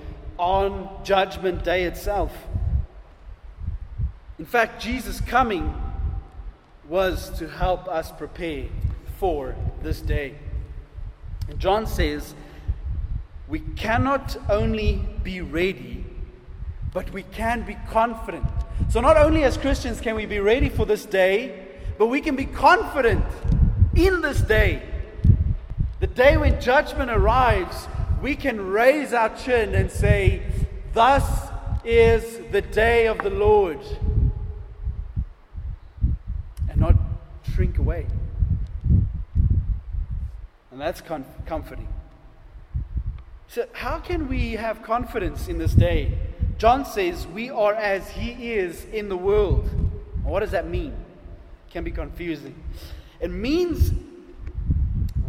on 0.44 0.90
Judgment 1.06 1.64
Day 1.64 1.86
itself. 1.86 2.36
In 4.38 4.46
fact, 4.46 4.82
Jesus' 4.82 5.22
coming 5.22 5.74
was 6.90 7.30
to 7.40 7.48
help 7.48 7.88
us 7.88 8.12
prepare 8.12 8.66
for 9.18 9.56
this 9.82 10.02
day. 10.02 10.36
And 11.48 11.58
John 11.60 11.88
says, 11.88 12.36
we 13.48 13.62
cannot 13.78 14.36
only 14.50 15.02
be 15.24 15.40
ready, 15.40 16.04
but 16.94 17.10
we 17.14 17.24
can 17.24 17.64
be 17.64 17.78
confident. 17.90 18.46
So, 18.90 19.00
not 19.00 19.16
only 19.16 19.44
as 19.44 19.56
Christians 19.56 20.02
can 20.02 20.16
we 20.16 20.26
be 20.26 20.40
ready 20.40 20.68
for 20.68 20.86
this 20.86 21.06
day, 21.06 21.68
but 21.98 22.08
we 22.08 22.20
can 22.20 22.36
be 22.36 22.46
confident 22.46 23.24
in 23.96 24.20
this 24.22 24.42
day. 24.42 24.84
The 26.02 26.08
day 26.08 26.36
when 26.36 26.60
judgment 26.60 27.12
arrives, 27.12 27.88
we 28.24 28.38
can 28.38 28.70
raise 28.70 29.12
our 29.12 29.36
chin 29.36 29.76
and 29.76 29.92
say, 29.92 30.42
Thus 30.94 31.50
is 31.84 32.40
the 32.52 32.62
day 32.62 33.08
of 33.08 33.18
the 33.18 33.30
Lord. 33.30 33.80
And 36.70 36.80
not 36.80 36.96
shrink 37.54 37.78
away. 37.78 38.08
And 40.72 40.80
that's 40.80 41.02
com- 41.02 41.26
comforting. 41.46 41.90
So, 43.50 43.68
how 43.74 44.00
can 44.00 44.30
we 44.30 44.54
have 44.54 44.82
confidence 44.84 45.50
in 45.50 45.58
this 45.58 45.74
day? 45.74 46.18
John 46.58 46.86
says, 46.86 47.28
We 47.28 47.50
are 47.50 47.74
as 47.74 48.10
He 48.12 48.54
is 48.54 48.86
in 48.86 49.10
the 49.10 49.18
world. 49.18 49.70
What 50.24 50.40
does 50.40 50.52
that 50.52 50.70
mean? 50.70 50.94
It 51.68 51.72
can 51.74 51.84
be 51.84 51.92
confusing. 51.92 52.56
It 53.20 53.32
means 53.32 53.92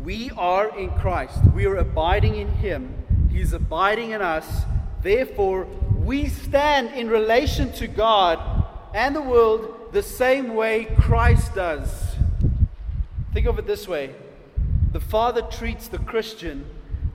we 0.04 0.30
are 0.36 0.78
in 0.78 0.90
Christ, 0.90 1.40
we 1.54 1.66
are 1.66 1.76
abiding 1.76 2.36
in 2.36 2.48
Him, 2.48 2.94
He's 3.30 3.52
abiding 3.52 4.10
in 4.10 4.22
us. 4.22 4.62
Therefore, 5.02 5.64
we 5.96 6.28
stand 6.28 6.90
in 6.94 7.08
relation 7.08 7.72
to 7.72 7.86
God 7.86 8.38
and 8.94 9.16
the 9.16 9.22
world 9.22 9.92
the 9.92 10.02
same 10.02 10.54
way 10.54 10.84
Christ 10.98 11.54
does. 11.54 12.16
Think 13.32 13.46
of 13.46 13.58
it 13.58 13.66
this 13.66 13.88
way 13.88 14.14
the 14.92 15.00
Father 15.00 15.42
treats 15.42 15.88
the 15.88 15.98
Christian 15.98 16.64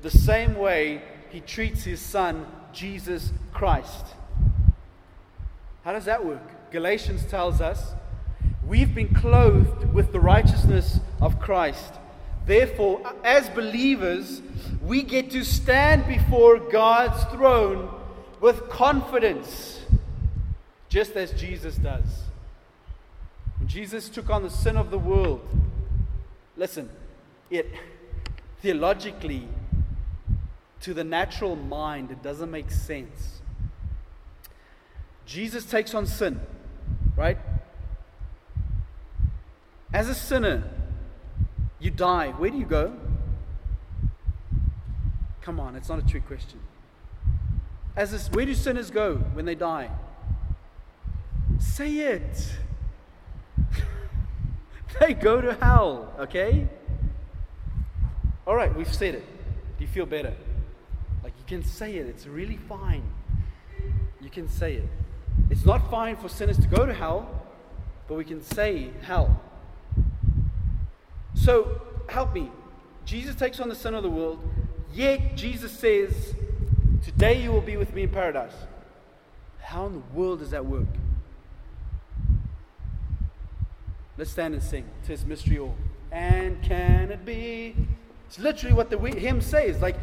the 0.01 0.09
same 0.09 0.55
way 0.55 1.01
he 1.29 1.41
treats 1.41 1.83
his 1.83 2.01
son, 2.01 2.45
Jesus 2.73 3.31
Christ. 3.53 4.05
How 5.83 5.93
does 5.93 6.05
that 6.05 6.25
work? 6.25 6.71
Galatians 6.71 7.25
tells 7.25 7.61
us 7.61 7.93
we've 8.67 8.93
been 8.93 9.13
clothed 9.13 9.93
with 9.93 10.11
the 10.11 10.19
righteousness 10.19 10.99
of 11.21 11.39
Christ. 11.39 11.93
Therefore, 12.49 12.99
as 13.23 13.47
believers, 13.49 14.41
we 14.81 15.03
get 15.03 15.29
to 15.29 15.45
stand 15.45 16.07
before 16.07 16.57
God's 16.57 17.23
throne 17.25 17.93
with 18.41 18.67
confidence, 18.69 19.79
just 20.89 21.15
as 21.15 21.31
Jesus 21.33 21.75
does. 21.75 22.23
When 23.59 23.67
Jesus 23.67 24.09
took 24.09 24.31
on 24.31 24.41
the 24.41 24.49
sin 24.49 24.77
of 24.77 24.89
the 24.89 24.97
world, 24.97 25.47
listen, 26.57 26.89
it 27.51 27.71
theologically 28.63 29.47
to 30.81 30.95
the 30.95 31.03
natural 31.03 31.55
mind, 31.55 32.09
it 32.09 32.23
doesn't 32.23 32.49
make 32.49 32.71
sense. 32.71 33.41
Jesus 35.27 35.65
takes 35.65 35.93
on 35.93 36.07
sin, 36.07 36.41
right? 37.15 37.37
As 39.93 40.09
a 40.09 40.15
sinner, 40.15 40.63
you 41.79 41.91
die. 41.91 42.29
Where 42.31 42.49
do 42.49 42.57
you 42.57 42.65
go? 42.65 42.93
Come 45.41 45.59
on, 45.59 45.75
it's 45.75 45.89
not 45.89 45.99
a 45.99 46.05
trick 46.05 46.27
question. 46.27 46.59
As 47.95 48.13
a, 48.13 48.31
where 48.31 48.45
do 48.45 48.53
sinners 48.53 48.91
go 48.91 49.15
when 49.33 49.45
they 49.45 49.55
die? 49.55 49.89
Say 51.59 51.91
it. 51.99 52.55
they 54.99 55.13
go 55.13 55.41
to 55.41 55.53
hell, 55.55 56.13
okay? 56.19 56.67
All 58.45 58.55
right, 58.55 58.73
we've 58.75 58.93
said 58.93 59.15
it. 59.15 59.25
Do 59.77 59.83
you 59.83 59.87
feel 59.89 60.05
better? 60.05 60.33
Like 61.23 61.33
you 61.37 61.45
can 61.47 61.63
say 61.63 61.95
it. 61.95 62.07
It's 62.07 62.25
really 62.25 62.57
fine. 62.57 63.03
You 64.21 64.29
can 64.29 64.47
say 64.47 64.75
it. 64.75 64.89
It's 65.49 65.65
not 65.65 65.89
fine 65.89 66.15
for 66.15 66.29
sinners 66.29 66.57
to 66.57 66.67
go 66.67 66.85
to 66.85 66.93
hell, 66.93 67.47
but 68.07 68.15
we 68.15 68.23
can 68.25 68.41
say 68.43 68.91
hell. 69.01 69.41
So, 71.39 71.81
help 72.09 72.33
me. 72.33 72.51
Jesus 73.05 73.35
takes 73.35 73.59
on 73.59 73.69
the 73.69 73.75
sin 73.75 73.95
of 73.95 74.03
the 74.03 74.09
world, 74.09 74.39
yet 74.93 75.35
Jesus 75.35 75.71
says, 75.71 76.35
Today 77.03 77.41
you 77.41 77.51
will 77.51 77.61
be 77.61 77.77
with 77.77 77.93
me 77.93 78.03
in 78.03 78.09
paradise. 78.09 78.53
How 79.61 79.85
in 79.85 79.93
the 79.93 80.01
world 80.13 80.39
does 80.39 80.51
that 80.51 80.65
work? 80.65 80.87
Let's 84.17 84.31
stand 84.31 84.53
and 84.53 84.61
sing 84.61 84.85
to 85.05 85.11
his 85.11 85.25
mystery 85.25 85.59
all. 85.59 85.75
And 86.11 86.61
can 86.61 87.09
it 87.11 87.25
be? 87.25 87.75
It's 88.27 88.37
literally 88.37 88.75
what 88.75 88.89
the 88.89 88.97
hymn 88.97 89.41
says. 89.41 89.81
Like, 89.81 89.95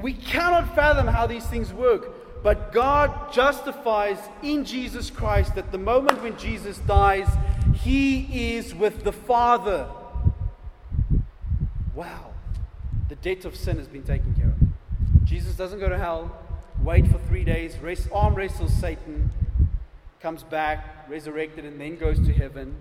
we 0.00 0.12
cannot 0.12 0.74
fathom 0.76 1.08
how 1.08 1.26
these 1.26 1.46
things 1.46 1.72
work, 1.72 2.42
but 2.42 2.72
God 2.72 3.32
justifies 3.32 4.18
in 4.42 4.64
Jesus 4.64 5.10
Christ 5.10 5.56
that 5.56 5.72
the 5.72 5.78
moment 5.78 6.22
when 6.22 6.38
Jesus 6.38 6.78
dies, 6.78 7.28
he 7.74 8.54
is 8.54 8.74
with 8.74 9.02
the 9.02 9.12
Father. 9.12 9.88
Wow. 11.94 12.32
The 13.08 13.16
debt 13.16 13.44
of 13.44 13.56
sin 13.56 13.78
has 13.78 13.88
been 13.88 14.02
taken 14.02 14.34
care 14.34 14.48
of. 14.48 15.26
Jesus 15.26 15.54
doesn't 15.54 15.78
go 15.78 15.88
to 15.88 15.98
hell, 15.98 16.36
wait 16.82 17.06
for 17.10 17.18
three 17.18 17.44
days, 17.44 17.76
rest, 17.78 18.08
arm 18.12 18.34
wrestles 18.34 18.72
Satan, 18.74 19.30
comes 20.20 20.42
back, 20.42 21.08
resurrected, 21.08 21.64
and 21.64 21.80
then 21.80 21.96
goes 21.96 22.18
to 22.20 22.32
heaven. 22.32 22.76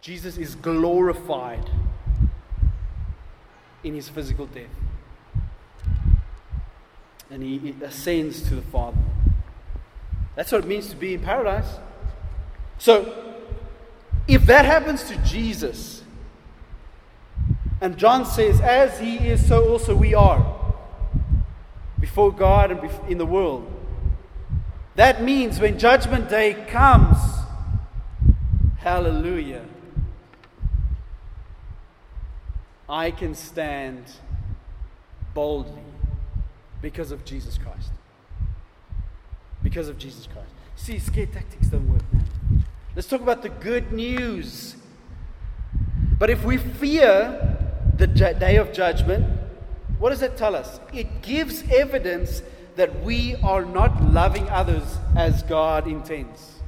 Jesus 0.00 0.36
is 0.36 0.54
glorified 0.54 1.70
in 3.82 3.94
his 3.94 4.08
physical 4.08 4.46
death. 4.46 4.68
And 7.30 7.42
he 7.42 7.74
ascends 7.82 8.42
to 8.48 8.54
the 8.54 8.62
Father. 8.62 8.98
That's 10.36 10.52
what 10.52 10.64
it 10.64 10.66
means 10.66 10.90
to 10.90 10.96
be 10.96 11.14
in 11.14 11.20
paradise. 11.20 11.78
So, 12.78 13.34
if 14.28 14.44
that 14.46 14.64
happens 14.64 15.04
to 15.04 15.16
Jesus, 15.18 16.03
and 17.80 17.96
John 17.98 18.24
says, 18.24 18.60
as 18.60 18.98
he 18.98 19.16
is, 19.16 19.46
so 19.46 19.68
also 19.68 19.94
we 19.94 20.14
are 20.14 20.54
before 22.00 22.32
God 22.32 22.70
and 22.70 23.10
in 23.10 23.18
the 23.18 23.26
world. 23.26 23.70
That 24.94 25.22
means 25.22 25.58
when 25.58 25.78
Judgment 25.78 26.28
Day 26.28 26.54
comes, 26.68 27.18
hallelujah, 28.78 29.64
I 32.88 33.10
can 33.10 33.34
stand 33.34 34.04
boldly 35.32 35.82
because 36.80 37.10
of 37.10 37.24
Jesus 37.24 37.58
Christ. 37.58 37.90
Because 39.62 39.88
of 39.88 39.98
Jesus 39.98 40.26
Christ. 40.26 40.50
See, 40.76 40.98
scare 40.98 41.26
tactics 41.26 41.68
don't 41.68 41.90
work, 41.90 42.02
man. 42.12 42.64
Let's 42.94 43.08
talk 43.08 43.22
about 43.22 43.42
the 43.42 43.48
good 43.48 43.90
news. 43.90 44.76
But 46.18 46.30
if 46.30 46.44
we 46.44 46.58
fear 46.58 47.63
the 47.96 48.06
day 48.06 48.56
of 48.56 48.72
judgment, 48.72 49.26
what 49.98 50.10
does 50.10 50.22
it 50.22 50.36
tell 50.36 50.54
us? 50.54 50.80
It 50.92 51.22
gives 51.22 51.62
evidence 51.70 52.42
that 52.76 53.04
we 53.04 53.36
are 53.36 53.64
not 53.64 54.02
loving 54.02 54.48
others 54.48 54.98
as 55.16 55.42
God 55.44 55.86
intends. 55.86 56.60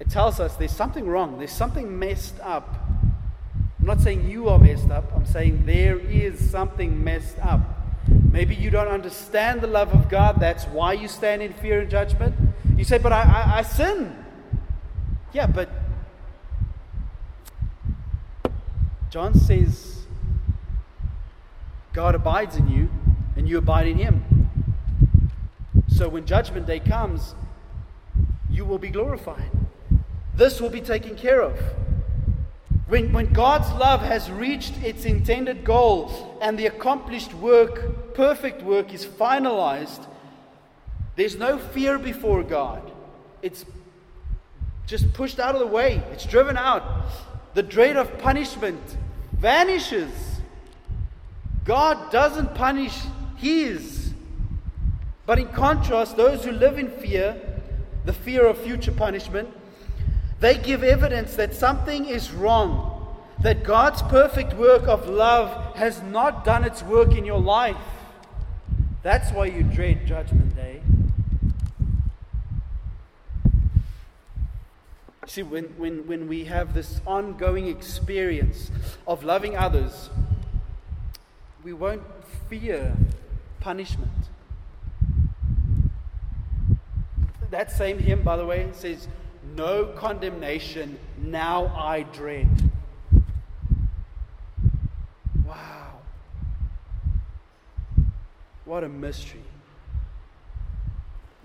It 0.00 0.10
tells 0.10 0.40
us 0.40 0.56
there's 0.56 0.74
something 0.74 1.06
wrong, 1.06 1.38
there's 1.38 1.52
something 1.52 1.98
messed 1.98 2.38
up 2.40 2.86
I'm 3.86 3.98
not 3.98 4.00
saying 4.02 4.28
you 4.28 4.48
are 4.48 4.58
messed 4.58 4.90
up, 4.90 5.12
I'm 5.14 5.26
saying 5.26 5.64
there 5.64 6.00
is 6.00 6.50
something 6.50 7.04
messed 7.04 7.38
up. 7.38 7.60
Maybe 8.32 8.56
you 8.56 8.68
don't 8.68 8.88
understand 8.88 9.60
the 9.60 9.68
love 9.68 9.94
of 9.94 10.08
God, 10.08 10.40
that's 10.40 10.64
why 10.64 10.94
you 10.94 11.06
stand 11.06 11.40
in 11.40 11.52
fear 11.52 11.82
and 11.82 11.88
judgment. 11.88 12.34
You 12.76 12.82
say, 12.82 12.98
But 12.98 13.12
I, 13.12 13.22
I, 13.22 13.58
I 13.58 13.62
sin. 13.62 14.12
Yeah, 15.32 15.46
but 15.46 15.70
John 19.16 19.32
says 19.32 20.04
God 21.94 22.14
abides 22.14 22.56
in 22.56 22.68
you 22.68 22.90
and 23.34 23.48
you 23.48 23.56
abide 23.56 23.88
in 23.88 23.96
him. 23.96 24.50
So 25.88 26.06
when 26.06 26.26
judgment 26.26 26.66
day 26.66 26.80
comes, 26.80 27.34
you 28.50 28.66
will 28.66 28.76
be 28.76 28.90
glorified. 28.90 29.50
This 30.34 30.60
will 30.60 30.68
be 30.68 30.82
taken 30.82 31.16
care 31.16 31.40
of. 31.40 31.58
When, 32.88 33.10
when 33.14 33.32
God's 33.32 33.72
love 33.80 34.02
has 34.02 34.30
reached 34.30 34.82
its 34.82 35.06
intended 35.06 35.64
goal 35.64 36.38
and 36.42 36.58
the 36.58 36.66
accomplished 36.66 37.32
work, 37.32 38.12
perfect 38.12 38.60
work, 38.60 38.92
is 38.92 39.06
finalized, 39.06 40.06
there's 41.14 41.36
no 41.36 41.56
fear 41.56 41.98
before 41.98 42.42
God. 42.42 42.92
It's 43.40 43.64
just 44.86 45.10
pushed 45.14 45.40
out 45.40 45.54
of 45.54 45.62
the 45.62 45.66
way, 45.66 46.02
it's 46.12 46.26
driven 46.26 46.58
out. 46.58 46.82
the 47.54 47.62
dread 47.62 47.96
of 47.96 48.18
punishment 48.18 48.98
vanishes. 49.38 50.40
God 51.64 52.10
doesn't 52.12 52.54
punish 52.54 52.96
his. 53.36 54.12
But 55.26 55.38
in 55.38 55.48
contrast, 55.48 56.16
those 56.16 56.44
who 56.44 56.52
live 56.52 56.78
in 56.78 56.88
fear, 56.88 57.36
the 58.04 58.12
fear 58.12 58.46
of 58.46 58.58
future 58.58 58.92
punishment, 58.92 59.48
they 60.38 60.56
give 60.56 60.84
evidence 60.84 61.34
that 61.36 61.54
something 61.54 62.06
is 62.06 62.30
wrong, 62.30 63.16
that 63.40 63.64
God's 63.64 64.02
perfect 64.02 64.54
work 64.54 64.86
of 64.86 65.08
love 65.08 65.76
has 65.76 66.02
not 66.02 66.44
done 66.44 66.62
its 66.64 66.82
work 66.82 67.16
in 67.16 67.24
your 67.24 67.40
life. 67.40 67.76
That's 69.02 69.32
why 69.32 69.46
you 69.46 69.62
dread 69.62 70.06
Judgment 70.06 70.54
Day. 70.54 70.82
See, 75.26 75.42
when, 75.42 75.64
when, 75.76 76.06
when 76.06 76.28
we 76.28 76.44
have 76.44 76.72
this 76.72 77.00
ongoing 77.04 77.66
experience 77.66 78.70
of 79.08 79.24
loving 79.24 79.56
others, 79.56 80.08
we 81.64 81.72
won't 81.72 82.02
fear 82.48 82.96
punishment. 83.58 84.10
That 87.50 87.72
same 87.72 87.98
hymn, 87.98 88.22
by 88.22 88.36
the 88.36 88.46
way, 88.46 88.68
says, 88.72 89.08
No 89.56 89.86
condemnation, 89.86 90.98
now 91.18 91.72
I 91.76 92.04
dread. 92.04 92.70
Wow. 95.44 95.92
What 98.64 98.84
a 98.84 98.88
mystery. 98.88 99.42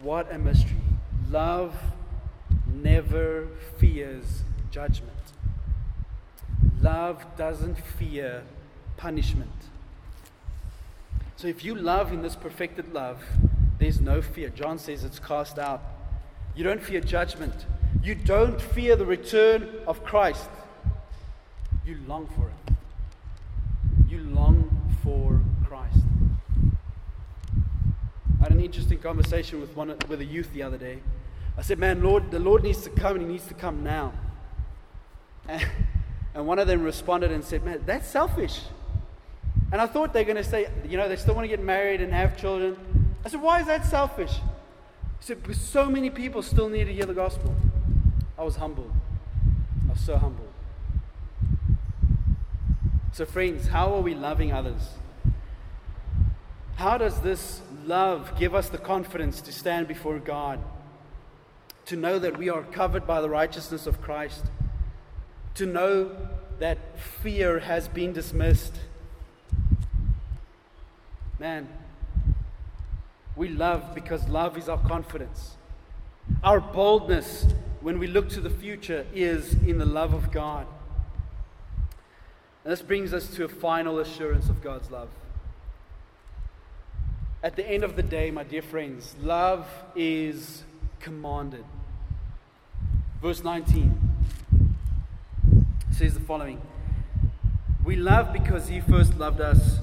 What 0.01 0.31
a 0.31 0.37
mystery. 0.37 0.81
Love 1.29 1.75
never 2.73 3.47
fears 3.77 4.43
judgment. 4.71 5.11
Love 6.81 7.23
doesn't 7.37 7.77
fear 7.77 8.43
punishment. 8.97 9.49
So 11.35 11.47
if 11.47 11.63
you 11.63 11.75
love 11.75 12.13
in 12.13 12.21
this 12.21 12.35
perfected 12.35 12.93
love, 12.93 13.23
there's 13.79 13.99
no 13.99 14.21
fear. 14.21 14.49
John 14.49 14.77
says 14.77 15.03
it's 15.03 15.17
cast 15.17 15.57
out. 15.57 15.81
You 16.55 16.63
don't 16.63 16.81
fear 16.83 17.01
judgment. 17.01 17.65
You 18.03 18.15
don't 18.15 18.61
fear 18.61 18.95
the 18.95 19.05
return 19.05 19.69
of 19.87 20.03
Christ. 20.03 20.49
You 21.85 21.97
long 22.07 22.27
for 22.35 22.49
it. 22.49 22.75
You 24.07 24.19
long 24.19 24.69
for 25.03 25.41
Christ. 25.67 26.05
I 28.39 28.43
had 28.43 28.51
an 28.51 28.61
interesting 28.61 28.99
conversation 28.99 29.59
with 29.59 29.75
one 29.75 29.95
with 30.07 30.21
a 30.21 30.25
youth 30.25 30.53
the 30.53 30.63
other 30.63 30.77
day. 30.77 30.99
I 31.57 31.61
said, 31.61 31.79
Man, 31.79 32.01
Lord, 32.01 32.31
the 32.31 32.39
Lord 32.39 32.63
needs 32.63 32.81
to 32.83 32.89
come 32.89 33.17
and 33.17 33.25
He 33.25 33.31
needs 33.33 33.47
to 33.47 33.53
come 33.53 33.83
now. 33.83 34.13
And, 36.33 36.47
one 36.47 36.59
of 36.59 36.67
them 36.67 36.81
responded 36.81 37.31
and 37.31 37.43
said, 37.43 37.65
Man, 37.65 37.83
that's 37.85 38.07
selfish. 38.07 38.61
And 39.71 39.81
I 39.81 39.87
thought 39.87 40.13
they're 40.13 40.23
going 40.23 40.37
to 40.37 40.43
say, 40.43 40.69
you 40.87 40.97
know, 40.97 41.09
they 41.09 41.15
still 41.17 41.35
want 41.35 41.43
to 41.43 41.49
get 41.49 41.63
married 41.63 42.01
and 42.01 42.13
have 42.13 42.37
children. 42.37 42.77
I 43.25 43.29
said, 43.29 43.41
Why 43.41 43.59
is 43.59 43.67
that 43.67 43.85
selfish? 43.85 44.33
He 44.33 45.25
said, 45.25 45.41
Because 45.41 45.59
so 45.59 45.89
many 45.89 46.09
people 46.09 46.41
still 46.41 46.69
need 46.69 46.85
to 46.85 46.93
hear 46.93 47.05
the 47.05 47.13
gospel. 47.13 47.53
I 48.37 48.43
was 48.43 48.55
humbled. 48.55 48.91
I 49.87 49.91
was 49.91 50.01
so 50.01 50.17
humbled. 50.17 50.47
So, 53.13 53.25
friends, 53.25 53.67
how 53.67 53.93
are 53.93 54.01
we 54.01 54.15
loving 54.15 54.53
others? 54.53 54.81
How 56.75 56.97
does 56.97 57.19
this 57.21 57.61
love 57.85 58.39
give 58.39 58.55
us 58.55 58.69
the 58.69 58.77
confidence 58.77 59.41
to 59.41 59.51
stand 59.51 59.87
before 59.87 60.17
God? 60.17 60.59
To 61.85 61.95
know 61.95 62.19
that 62.19 62.37
we 62.37 62.49
are 62.49 62.63
covered 62.63 63.05
by 63.05 63.21
the 63.21 63.29
righteousness 63.29 63.87
of 63.87 64.01
Christ, 64.01 64.45
to 65.55 65.65
know 65.65 66.15
that 66.59 66.77
fear 66.99 67.59
has 67.59 67.87
been 67.87 68.13
dismissed. 68.13 68.75
Man, 71.39 71.67
we 73.35 73.49
love 73.49 73.95
because 73.95 74.27
love 74.29 74.57
is 74.57 74.69
our 74.69 74.77
confidence. 74.77 75.55
Our 76.43 76.59
boldness 76.59 77.47
when 77.81 77.97
we 77.97 78.07
look 78.07 78.29
to 78.29 78.41
the 78.41 78.49
future 78.49 79.05
is 79.13 79.53
in 79.53 79.79
the 79.79 79.85
love 79.85 80.13
of 80.13 80.31
God. 80.31 80.67
And 82.63 82.71
this 82.71 82.81
brings 82.81 83.11
us 83.13 83.27
to 83.35 83.43
a 83.43 83.49
final 83.49 83.99
assurance 83.99 84.49
of 84.49 84.61
God's 84.61 84.91
love. 84.91 85.09
At 87.43 87.55
the 87.55 87.67
end 87.67 87.83
of 87.83 87.95
the 87.95 88.03
day, 88.03 88.29
my 88.29 88.43
dear 88.43 88.61
friends, 88.61 89.15
love 89.19 89.67
is 89.95 90.63
commanded. 91.01 91.65
Verse 93.21 93.43
19 93.43 93.99
says 95.91 96.13
the 96.13 96.19
following 96.19 96.61
We 97.83 97.95
love 97.95 98.31
because 98.33 98.67
he 98.67 98.79
first 98.79 99.17
loved 99.17 99.41
us. 99.41 99.79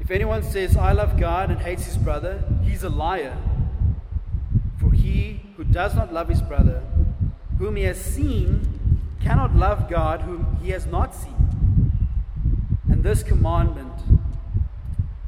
If 0.00 0.10
anyone 0.10 0.42
says, 0.42 0.76
I 0.76 0.92
love 0.92 1.18
God 1.18 1.50
and 1.50 1.60
hates 1.60 1.84
his 1.84 1.96
brother, 1.96 2.44
he's 2.62 2.84
a 2.84 2.88
liar. 2.88 3.36
For 4.78 4.92
he 4.92 5.40
who 5.56 5.64
does 5.64 5.94
not 5.96 6.12
love 6.12 6.28
his 6.28 6.42
brother, 6.42 6.82
whom 7.58 7.76
he 7.76 7.82
has 7.84 8.00
seen, 8.00 9.00
cannot 9.20 9.56
love 9.56 9.88
God 9.88 10.22
whom 10.22 10.58
he 10.62 10.70
has 10.70 10.86
not 10.86 11.14
seen. 11.14 11.92
And 12.88 13.02
this 13.02 13.22
commandment 13.22 13.92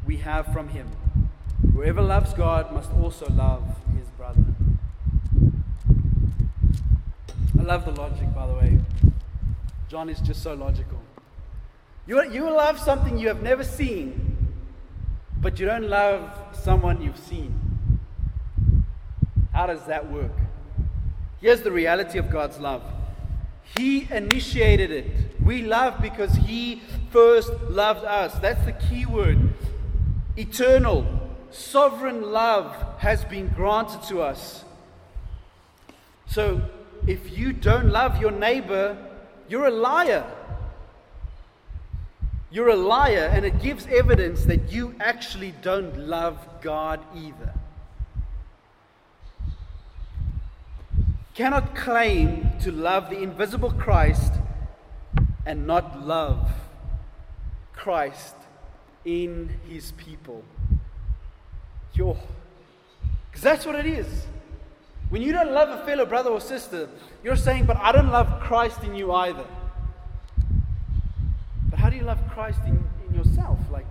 we 0.06 0.18
have 0.18 0.52
from 0.52 0.68
him 0.68 0.88
Whoever 1.74 2.02
loves 2.02 2.32
God 2.34 2.72
must 2.72 2.92
also 2.92 3.28
love 3.30 3.62
his 3.96 4.08
brother. 4.10 4.44
I 7.57 7.57
love 7.68 7.84
the 7.84 7.92
logic, 8.00 8.34
by 8.34 8.46
the 8.46 8.54
way. 8.54 8.78
John 9.90 10.08
is 10.08 10.20
just 10.20 10.42
so 10.42 10.54
logical. 10.54 10.98
You, 12.06 12.24
you 12.30 12.44
love 12.44 12.78
something 12.78 13.18
you 13.18 13.28
have 13.28 13.42
never 13.42 13.62
seen, 13.62 14.54
but 15.38 15.60
you 15.60 15.66
don't 15.66 15.86
love 15.86 16.30
someone 16.52 17.02
you've 17.02 17.18
seen. 17.18 17.54
How 19.52 19.66
does 19.66 19.84
that 19.84 20.10
work? 20.10 20.32
Here's 21.42 21.60
the 21.60 21.70
reality 21.70 22.18
of 22.18 22.30
God's 22.30 22.58
love 22.58 22.82
He 23.76 24.08
initiated 24.10 24.90
it. 24.90 25.06
We 25.44 25.60
love 25.60 26.00
because 26.00 26.34
He 26.36 26.80
first 27.10 27.52
loved 27.68 28.06
us. 28.06 28.38
That's 28.38 28.64
the 28.64 28.72
key 28.72 29.04
word. 29.04 29.52
Eternal, 30.38 31.06
sovereign 31.50 32.32
love 32.32 32.74
has 33.00 33.26
been 33.26 33.48
granted 33.48 34.02
to 34.04 34.22
us. 34.22 34.64
So 36.28 36.62
if 37.08 37.36
you 37.36 37.54
don't 37.54 37.88
love 37.88 38.20
your 38.20 38.30
neighbor, 38.30 38.96
you're 39.48 39.66
a 39.66 39.70
liar. 39.70 40.26
You're 42.50 42.68
a 42.68 42.76
liar, 42.76 43.30
and 43.32 43.46
it 43.46 43.62
gives 43.62 43.86
evidence 43.86 44.44
that 44.44 44.70
you 44.70 44.94
actually 45.00 45.54
don't 45.62 45.96
love 45.98 46.36
God 46.60 47.00
either. 47.16 47.54
Cannot 51.34 51.74
claim 51.74 52.50
to 52.60 52.70
love 52.70 53.08
the 53.08 53.22
invisible 53.22 53.70
Christ 53.70 54.34
and 55.46 55.66
not 55.66 56.06
love 56.06 56.50
Christ 57.72 58.34
in 59.06 59.58
his 59.66 59.92
people. 59.92 60.44
Because 61.94 62.20
that's 63.40 63.64
what 63.64 63.76
it 63.76 63.86
is. 63.86 64.26
When 65.10 65.22
you 65.22 65.32
don't 65.32 65.52
love 65.52 65.70
a 65.70 65.84
fellow 65.86 66.04
brother 66.04 66.30
or 66.30 66.40
sister, 66.40 66.88
you're 67.24 67.36
saying, 67.36 67.64
But 67.64 67.78
I 67.78 67.92
don't 67.92 68.10
love 68.10 68.40
Christ 68.40 68.82
in 68.82 68.94
you 68.94 69.12
either. 69.12 69.46
But 71.70 71.78
how 71.78 71.88
do 71.88 71.96
you 71.96 72.02
love 72.02 72.18
Christ 72.30 72.60
in, 72.66 72.84
in 73.08 73.14
yourself? 73.14 73.58
Like, 73.70 73.86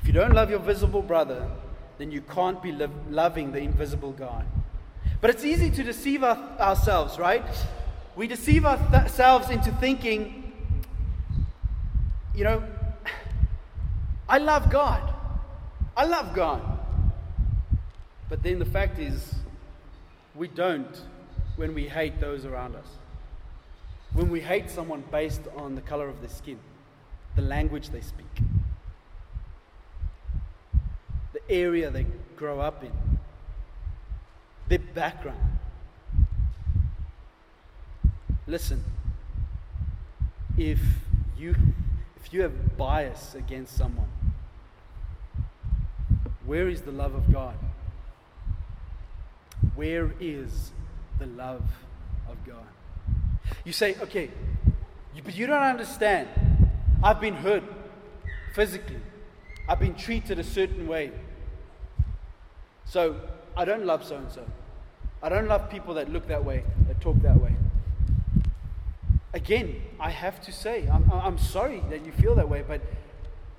if 0.00 0.06
you 0.06 0.12
don't 0.12 0.32
love 0.32 0.48
your 0.48 0.58
visible 0.58 1.02
brother, 1.02 1.50
then 1.98 2.10
you 2.10 2.22
can't 2.22 2.62
be 2.62 2.72
lo- 2.72 2.90
loving 3.10 3.52
the 3.52 3.58
invisible 3.58 4.12
God. 4.12 4.46
But 5.20 5.30
it's 5.30 5.44
easy 5.44 5.70
to 5.70 5.82
deceive 5.82 6.24
our, 6.24 6.36
ourselves, 6.58 7.18
right? 7.18 7.44
We 8.16 8.26
deceive 8.26 8.64
ourselves 8.64 9.50
into 9.50 9.70
thinking, 9.72 10.52
you 12.34 12.44
know, 12.44 12.62
I 14.28 14.38
love 14.38 14.70
God. 14.70 15.12
I 15.94 16.06
love 16.06 16.34
God. 16.34 16.71
But 18.32 18.42
then 18.42 18.58
the 18.58 18.64
fact 18.64 18.98
is, 18.98 19.34
we 20.34 20.48
don't 20.48 20.96
when 21.56 21.74
we 21.74 21.86
hate 21.86 22.18
those 22.18 22.46
around 22.46 22.74
us. 22.74 22.86
When 24.14 24.30
we 24.30 24.40
hate 24.40 24.70
someone 24.70 25.04
based 25.10 25.42
on 25.54 25.74
the 25.74 25.82
color 25.82 26.08
of 26.08 26.22
their 26.22 26.30
skin, 26.30 26.58
the 27.36 27.42
language 27.42 27.90
they 27.90 28.00
speak, 28.00 28.24
the 31.34 31.42
area 31.50 31.90
they 31.90 32.06
grow 32.34 32.58
up 32.58 32.82
in, 32.82 32.92
their 34.66 34.78
background. 34.78 35.58
Listen, 38.46 38.82
if 40.56 40.80
you 41.36 41.54
if 42.16 42.32
you 42.32 42.40
have 42.40 42.78
bias 42.78 43.34
against 43.34 43.76
someone, 43.76 44.08
where 46.46 46.70
is 46.70 46.80
the 46.80 46.92
love 46.92 47.14
of 47.14 47.30
God? 47.30 47.56
Where 49.74 50.12
is 50.20 50.72
the 51.18 51.26
love 51.26 51.62
of 52.28 52.36
God. 52.46 52.66
You 53.64 53.72
say, 53.72 53.96
okay, 54.02 54.30
but 55.24 55.36
you 55.36 55.46
don't 55.46 55.62
understand. 55.62 56.28
I've 57.02 57.20
been 57.20 57.34
hurt 57.34 57.62
physically, 58.54 59.00
I've 59.68 59.78
been 59.78 59.94
treated 59.94 60.38
a 60.38 60.44
certain 60.44 60.86
way. 60.86 61.12
So 62.84 63.16
I 63.56 63.64
don't 63.64 63.86
love 63.86 64.04
so 64.04 64.16
and 64.16 64.30
so. 64.30 64.44
I 65.22 65.28
don't 65.28 65.46
love 65.46 65.70
people 65.70 65.94
that 65.94 66.10
look 66.10 66.26
that 66.28 66.44
way, 66.44 66.64
that 66.88 67.00
talk 67.00 67.20
that 67.22 67.40
way. 67.40 67.54
Again, 69.32 69.80
I 70.00 70.10
have 70.10 70.40
to 70.42 70.52
say, 70.52 70.88
I'm, 70.88 71.10
I'm 71.10 71.38
sorry 71.38 71.82
that 71.90 72.04
you 72.04 72.12
feel 72.12 72.34
that 72.34 72.48
way, 72.48 72.64
but 72.66 72.82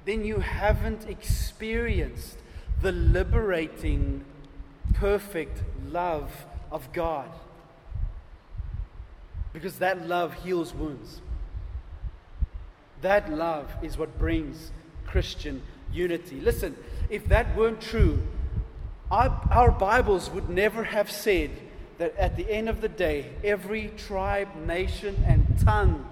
then 0.06 0.26
you 0.26 0.40
haven't 0.40 1.08
experienced 1.08 2.38
the 2.82 2.92
liberating, 2.92 4.26
perfect 5.04 5.62
love 5.92 6.46
of 6.72 6.94
God. 6.94 7.30
Because 9.52 9.80
that 9.80 10.08
love 10.08 10.34
heals 10.46 10.74
wounds. 10.74 11.20
That 13.02 13.30
love 13.30 13.70
is 13.82 13.98
what 13.98 14.18
brings 14.18 14.72
Christian 15.06 15.62
unity. 15.92 16.40
Listen, 16.40 16.78
if 17.10 17.28
that 17.28 17.54
weren't 17.54 17.82
true, 17.82 18.24
our, 19.12 19.46
our 19.52 19.72
Bibles 19.72 20.30
would 20.30 20.48
never 20.48 20.86
have 20.86 21.12
said 21.12 21.52
that 21.98 22.16
at 22.16 22.38
the 22.38 22.50
end 22.50 22.70
of 22.70 22.80
the 22.80 22.88
day, 22.88 23.34
every 23.44 23.90
tribe, 23.98 24.56
nation, 24.66 25.22
and 25.28 25.46
tongue 25.60 26.08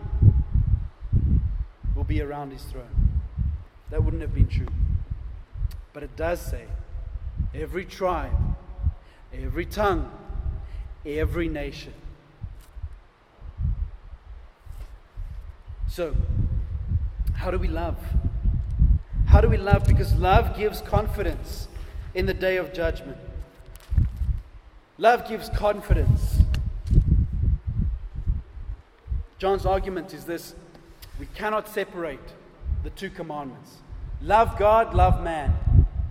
will 1.95 2.03
be 2.03 2.21
around 2.21 2.51
his 2.51 2.63
throne. 2.63 3.21
That 3.89 4.03
wouldn't 4.03 4.21
have 4.21 4.35
been 4.35 4.49
true. 4.49 4.67
But 5.93 6.03
it 6.03 6.17
does 6.17 6.41
say 6.41 6.65
every 7.53 7.85
tribe, 7.85 8.35
every 9.33 9.65
tongue, 9.65 10.11
every 11.05 11.47
nation. 11.47 11.93
So, 15.87 16.15
how 17.35 17.51
do 17.51 17.57
we 17.57 17.67
love? 17.67 17.97
How 19.27 19.41
do 19.41 19.49
we 19.49 19.57
love? 19.57 19.85
Because 19.85 20.13
love 20.15 20.55
gives 20.57 20.81
confidence 20.81 21.67
in 22.13 22.25
the 22.25 22.33
day 22.33 22.57
of 22.57 22.73
judgment. 22.73 23.17
Love 24.97 25.27
gives 25.27 25.49
confidence. 25.49 26.39
John's 29.39 29.65
argument 29.65 30.13
is 30.13 30.25
this 30.25 30.53
we 31.19 31.25
cannot 31.33 31.67
separate 31.67 32.33
the 32.83 32.89
two 32.91 33.09
commandments 33.09 33.77
love 34.21 34.57
God, 34.57 34.93
love 34.93 35.23
man. 35.23 35.53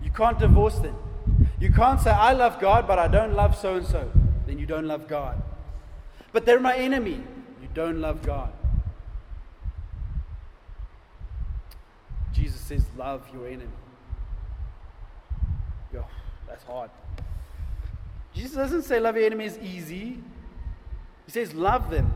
You 0.02 0.10
can't 0.10 0.38
divorce 0.38 0.78
them. 0.78 0.96
You 1.60 1.70
can't 1.70 2.00
say, 2.00 2.10
I 2.10 2.32
love 2.32 2.58
God, 2.58 2.86
but 2.86 2.98
I 2.98 3.06
don't 3.06 3.34
love 3.34 3.56
so 3.56 3.76
and 3.76 3.86
so. 3.86 4.10
Then 4.46 4.58
you 4.58 4.66
don't 4.66 4.86
love 4.86 5.06
God. 5.06 5.40
But 6.32 6.46
they're 6.46 6.58
my 6.58 6.74
enemy. 6.76 7.22
You 7.60 7.68
don't 7.74 8.00
love 8.00 8.22
God. 8.22 8.50
Jesus 12.32 12.60
says, 12.60 12.84
Love 12.96 13.22
your 13.32 13.46
enemy. 13.46 13.68
Yo, 15.92 16.04
that's 16.48 16.64
hard. 16.64 16.90
Jesus 18.34 18.56
doesn't 18.56 18.82
say 18.82 19.00
love 19.00 19.16
your 19.16 19.26
enemies 19.26 19.56
is 19.56 19.62
easy. 19.62 20.18
He 21.26 21.32
says 21.32 21.52
love 21.52 21.90
them. 21.90 22.14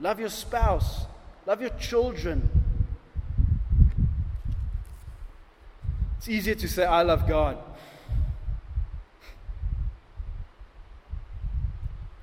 Love 0.00 0.20
your 0.20 0.28
spouse. 0.28 1.06
Love 1.44 1.60
your 1.60 1.70
children. 1.70 2.48
It's 6.18 6.28
easier 6.28 6.56
to 6.56 6.68
say, 6.68 6.84
I 6.84 7.02
love 7.02 7.28
God. 7.28 7.58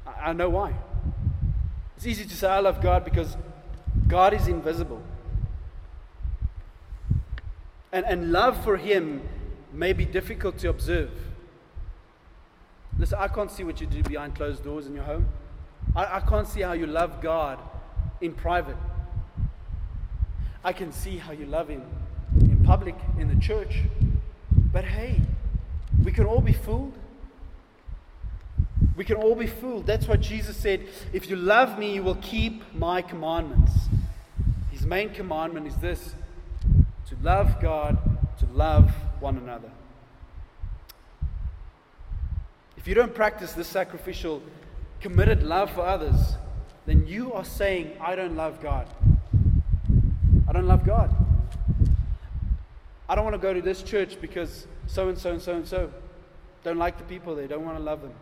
I, 0.06 0.34
know 0.34 0.50
why. 0.50 0.74
It's 1.96 2.06
easy 2.06 2.26
to 2.26 2.36
say, 2.36 2.48
I 2.48 2.60
love 2.60 2.82
God 2.82 3.06
because 3.06 3.38
God 4.08 4.34
is 4.34 4.48
invisible. 4.48 5.02
And, 7.94 8.06
and 8.06 8.32
love 8.34 8.62
for 8.64 8.76
Him 8.76 9.22
may 9.72 9.94
be 9.94 10.04
difficult 10.04 10.58
to 10.60 10.70
observe. 10.70 11.12
Listen, 13.00 13.18
I 13.20 13.30
can't 13.30 13.52
see 13.52 13.64
what 13.64 13.80
you 13.80 13.88
do 13.88 14.04
behind 14.04 14.36
closed 14.36 14.64
doors 14.64 14.88
in 14.88 14.96
your 14.96 15.06
home. 15.06 15.28
I, 15.96 16.18
I 16.18 16.20
can't 16.20 16.48
see 16.48 16.62
how 16.62 16.74
you 16.74 16.88
love 16.88 17.22
God 17.22 17.60
in 18.20 18.34
private. 18.34 18.78
I 20.66 20.74
can 20.74 20.92
see 20.92 21.18
how 21.18 21.32
you 21.32 21.46
love 21.46 21.70
Him 21.70 21.84
public, 22.66 22.96
in 23.20 23.28
the 23.28 23.40
church. 23.40 23.84
But 24.74 24.86
hey, 24.86 25.22
we 26.04 26.12
can 26.12 26.26
all 26.26 26.42
be 26.42 26.54
fooled. 26.54 26.98
We 28.96 29.06
can 29.06 29.18
all 29.18 29.36
be 29.36 29.48
fooled. 29.48 29.86
That's 29.86 30.08
what 30.08 30.22
Jesus 30.22 30.58
said. 30.58 30.88
If 31.14 31.30
you 31.30 31.36
love 31.36 31.78
me, 31.78 31.94
you 31.94 32.04
will 32.04 32.16
keep 32.16 32.74
my 32.74 33.02
commandments. 33.02 33.72
His 34.72 34.86
main 34.86 35.10
commandment 35.14 35.68
is 35.68 35.76
this 35.78 36.16
to 37.08 37.16
love 37.22 37.62
God, 37.62 37.98
to 38.40 38.46
love 38.48 38.92
one 39.20 39.38
another. 39.38 39.72
If 42.78 42.88
you 42.88 42.96
don't 42.96 43.14
practice 43.14 43.54
this 43.54 43.68
sacrificial, 43.68 44.42
committed 45.02 45.44
love 45.44 45.72
for 45.72 45.82
others, 45.82 46.36
then 46.86 47.08
you 47.08 47.34
are 47.34 47.46
saying, 47.46 47.94
I 48.00 48.16
don't 48.16 48.36
love 48.36 48.62
God. 48.62 48.88
I 50.48 50.54
don't 50.54 50.68
love 50.68 50.86
God. 50.86 51.14
I 53.08 53.16
don't 53.16 53.24
want 53.24 53.36
to 53.36 53.42
go 53.42 53.54
to 53.54 53.62
this 53.62 53.84
church 53.84 54.20
because 54.20 54.68
so 54.88 55.10
and 55.10 55.18
so 55.18 55.32
and 55.32 55.42
so 55.42 55.56
and 55.56 55.68
so 55.68 55.92
don't 56.64 56.78
like 56.78 56.98
the 56.98 57.04
people 57.04 57.36
there, 57.36 57.48
don't 57.48 57.64
want 57.64 57.78
to 57.78 57.84
love 57.84 58.02
them. 58.02 58.14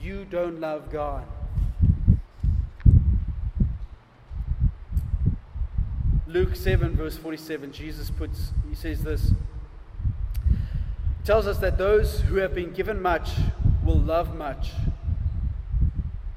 You 0.00 0.26
don't 0.26 0.60
love 0.60 0.90
God. 0.92 1.24
Luke 6.26 6.56
7, 6.56 6.96
verse 6.96 7.16
47, 7.16 7.72
Jesus 7.72 8.10
puts, 8.10 8.52
he 8.68 8.74
says 8.74 9.02
this. 9.02 9.32
Tells 11.24 11.46
us 11.46 11.58
that 11.58 11.78
those 11.78 12.20
who 12.20 12.36
have 12.36 12.54
been 12.54 12.72
given 12.72 13.00
much 13.00 13.30
will 13.84 13.98
love 13.98 14.34
much. 14.34 14.72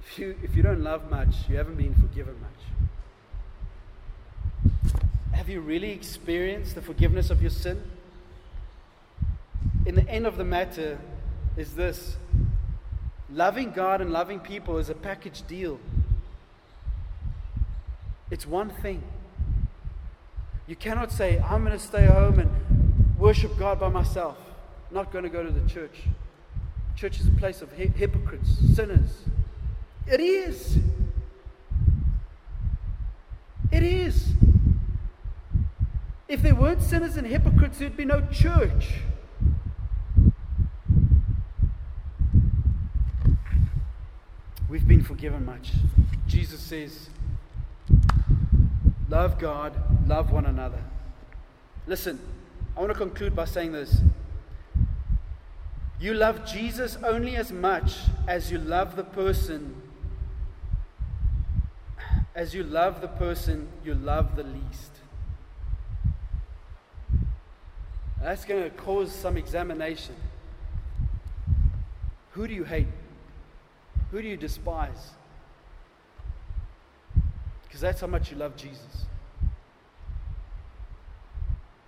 If 0.05 0.19
you, 0.19 0.35
if 0.43 0.55
you 0.55 0.63
don't 0.63 0.83
love 0.83 1.09
much, 1.09 1.49
you 1.49 1.55
haven't 1.55 1.75
been 1.75 1.95
forgiven 1.95 2.35
much. 2.39 2.84
Have 5.35 5.49
you 5.49 5.59
really 5.59 5.91
experienced 5.91 6.75
the 6.75 6.81
forgiveness 6.81 7.29
of 7.29 7.41
your 7.41 7.51
sin? 7.51 7.83
In 9.85 9.95
the 9.95 10.07
end 10.09 10.25
of 10.25 10.37
the 10.37 10.45
matter 10.45 10.97
is 11.57 11.75
this 11.75 12.15
loving 13.29 13.71
God 13.71 13.99
and 13.99 14.11
loving 14.11 14.39
people 14.39 14.77
is 14.77 14.89
a 14.89 14.95
package 14.95 15.45
deal. 15.45 15.77
It's 18.31 18.47
one 18.47 18.69
thing. 18.69 19.03
You 20.67 20.77
cannot 20.77 21.11
say, 21.11 21.37
I'm 21.39 21.65
going 21.65 21.77
to 21.77 21.83
stay 21.83 22.05
home 22.05 22.39
and 22.39 23.19
worship 23.19 23.57
God 23.59 23.77
by 23.77 23.89
myself, 23.89 24.37
not 24.89 25.11
going 25.11 25.25
to 25.25 25.29
go 25.29 25.43
to 25.43 25.51
the 25.51 25.69
church. 25.69 26.03
Church 26.95 27.19
is 27.19 27.27
a 27.27 27.31
place 27.31 27.61
of 27.61 27.73
hypocrites, 27.73 28.57
sinners. 28.73 29.25
It 30.07 30.21
is. 30.21 30.77
It 33.69 33.83
is. 33.83 34.29
If 36.27 36.41
there 36.41 36.55
weren't 36.55 36.81
sinners 36.81 37.17
and 37.17 37.27
hypocrites, 37.27 37.77
there'd 37.77 37.95
be 37.95 38.05
no 38.05 38.21
church. 38.31 38.95
We've 44.67 44.87
been 44.87 45.03
forgiven 45.03 45.45
much. 45.45 45.73
Jesus 46.27 46.59
says, 46.59 47.09
Love 49.07 49.37
God, 49.37 49.73
love 50.07 50.31
one 50.31 50.47
another. 50.47 50.81
Listen, 51.85 52.19
I 52.75 52.79
want 52.79 52.91
to 52.91 52.97
conclude 52.97 53.35
by 53.35 53.45
saying 53.45 53.71
this. 53.71 54.01
You 55.99 56.15
love 56.15 56.45
Jesus 56.45 56.97
only 57.03 57.35
as 57.35 57.51
much 57.51 57.99
as 58.27 58.51
you 58.51 58.57
love 58.57 58.95
the 58.95 59.03
person. 59.03 59.81
As 62.33 62.53
you 62.53 62.63
love 62.63 62.99
the 62.99 63.07
person 63.07 63.69
you 63.83 63.93
love 63.93 64.35
the 64.35 64.43
least. 64.43 64.94
That's 68.25 68.43
going 68.43 68.63
to 68.63 68.71
cause 68.71 69.11
some 69.11 69.37
examination. 69.37 70.15
Who 72.31 72.47
do 72.47 72.55
you 72.55 72.63
hate? 72.63 72.87
Who 74.09 74.19
do 74.19 74.27
you 74.27 74.35
despise? 74.35 75.11
Because 77.61 77.81
that's 77.81 78.01
how 78.01 78.07
much 78.07 78.31
you 78.31 78.37
love 78.37 78.55
Jesus. 78.55 79.05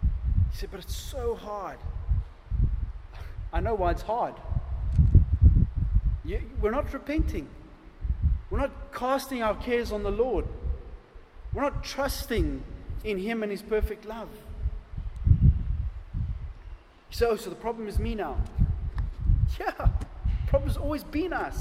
You 0.04 0.54
said, 0.54 0.70
but 0.70 0.82
it's 0.82 0.96
so 0.96 1.34
hard. 1.34 1.80
I 3.52 3.60
know 3.60 3.74
why 3.74 3.90
it's 3.90 4.04
hard. 4.04 4.36
We're 6.62 6.70
not 6.70 6.94
repenting. 6.94 7.50
We're 8.52 8.60
not 8.60 8.94
casting 8.94 9.42
our 9.42 9.56
cares 9.56 9.92
on 9.92 10.04
the 10.04 10.12
Lord. 10.12 10.46
We're 11.52 11.64
not 11.64 11.84
trusting 11.84 12.62
in 13.04 13.18
Him 13.18 13.42
and 13.42 13.52
His 13.52 13.64
perfect 13.64 14.06
love. 14.06 14.30
So, 17.10 17.30
oh, 17.30 17.36
so 17.36 17.50
the 17.50 17.56
problem 17.56 17.88
is 17.88 18.00
me 18.00 18.16
now. 18.16 18.38
Yeah, 19.60 19.90
problem's 20.48 20.78
always 20.78 21.04
been 21.04 21.34
us. 21.34 21.58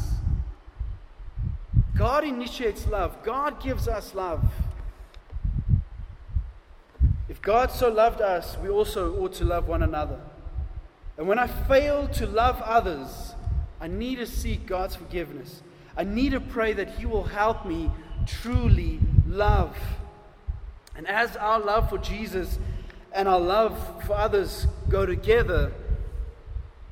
God 1.97 2.25
initiates 2.25 2.87
love, 2.87 3.23
God 3.23 3.63
gives 3.63 3.89
us 3.89 4.15
love. 4.15 4.45
If 7.29 7.43
God 7.43 7.71
so 7.71 7.89
loved 7.89 8.21
us, 8.21 8.57
we 8.59 8.69
also 8.69 9.17
ought 9.17 9.33
to 9.35 9.45
love 9.45 9.67
one 9.67 9.83
another. 9.83 10.21
And 11.17 11.27
when 11.27 11.39
I 11.39 11.47
fail 11.47 12.09
to 12.09 12.27
love 12.27 12.61
others, 12.63 13.35
I 13.81 13.89
need 13.89 14.17
to 14.17 14.27
seek 14.27 14.67
God's 14.67 14.95
forgiveness. 14.95 15.63
I 15.97 16.05
need 16.05 16.33
to 16.33 16.41
pray 16.41 16.73
that 16.75 16.91
He 16.99 17.07
will 17.07 17.25
help 17.25 17.65
me 17.65 17.91
truly 18.27 19.01
love. 19.27 19.77
And 20.95 21.07
as 21.07 21.37
our 21.37 21.59
love 21.59 21.89
for 21.89 21.99
Jesus 21.99 22.59
and 23.17 23.27
our 23.29 23.41
love 23.41 24.05
for 24.05 24.13
others 24.13 24.67
go 24.91 25.07
together, 25.07 25.73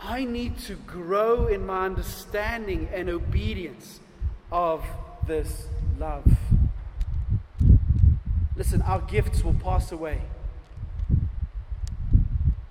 I 0.01 0.25
need 0.25 0.59
to 0.61 0.75
grow 0.75 1.47
in 1.49 1.67
my 1.67 1.85
understanding 1.85 2.89
and 2.95 3.11
obedience 3.11 4.01
of 4.51 4.83
this 5.27 5.67
love. 5.99 6.25
Listen, 8.57 8.81
our 8.83 9.03
gifts 9.03 9.45
will 9.45 9.55
pass 9.55 9.93
away. 9.93 10.23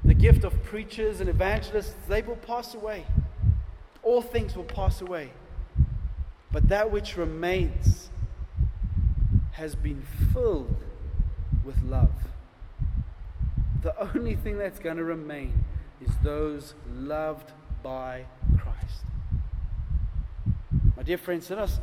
The 0.03 0.15
gift 0.15 0.43
of 0.43 0.63
preachers 0.63 1.21
and 1.21 1.29
evangelists, 1.29 1.93
they 2.07 2.23
will 2.23 2.37
pass 2.37 2.73
away. 2.73 3.05
All 4.01 4.23
things 4.23 4.55
will 4.55 4.63
pass 4.63 4.99
away. 4.99 5.29
But 6.51 6.69
that 6.69 6.91
which 6.91 7.17
remains 7.17 8.09
has 9.51 9.75
been 9.75 10.01
filled 10.33 10.75
with 11.63 11.79
love. 11.83 12.09
The 13.83 14.15
only 14.15 14.35
thing 14.35 14.57
that's 14.57 14.79
going 14.79 14.95
to 14.95 15.03
remain 15.03 15.65
is 16.01 16.09
those 16.23 16.73
loved 16.95 17.51
by 17.83 18.23
Christ. 18.57 19.03
My 20.95 21.03
dear 21.03 21.17
friends, 21.17 21.49
let 21.49 21.59
us 21.59 21.81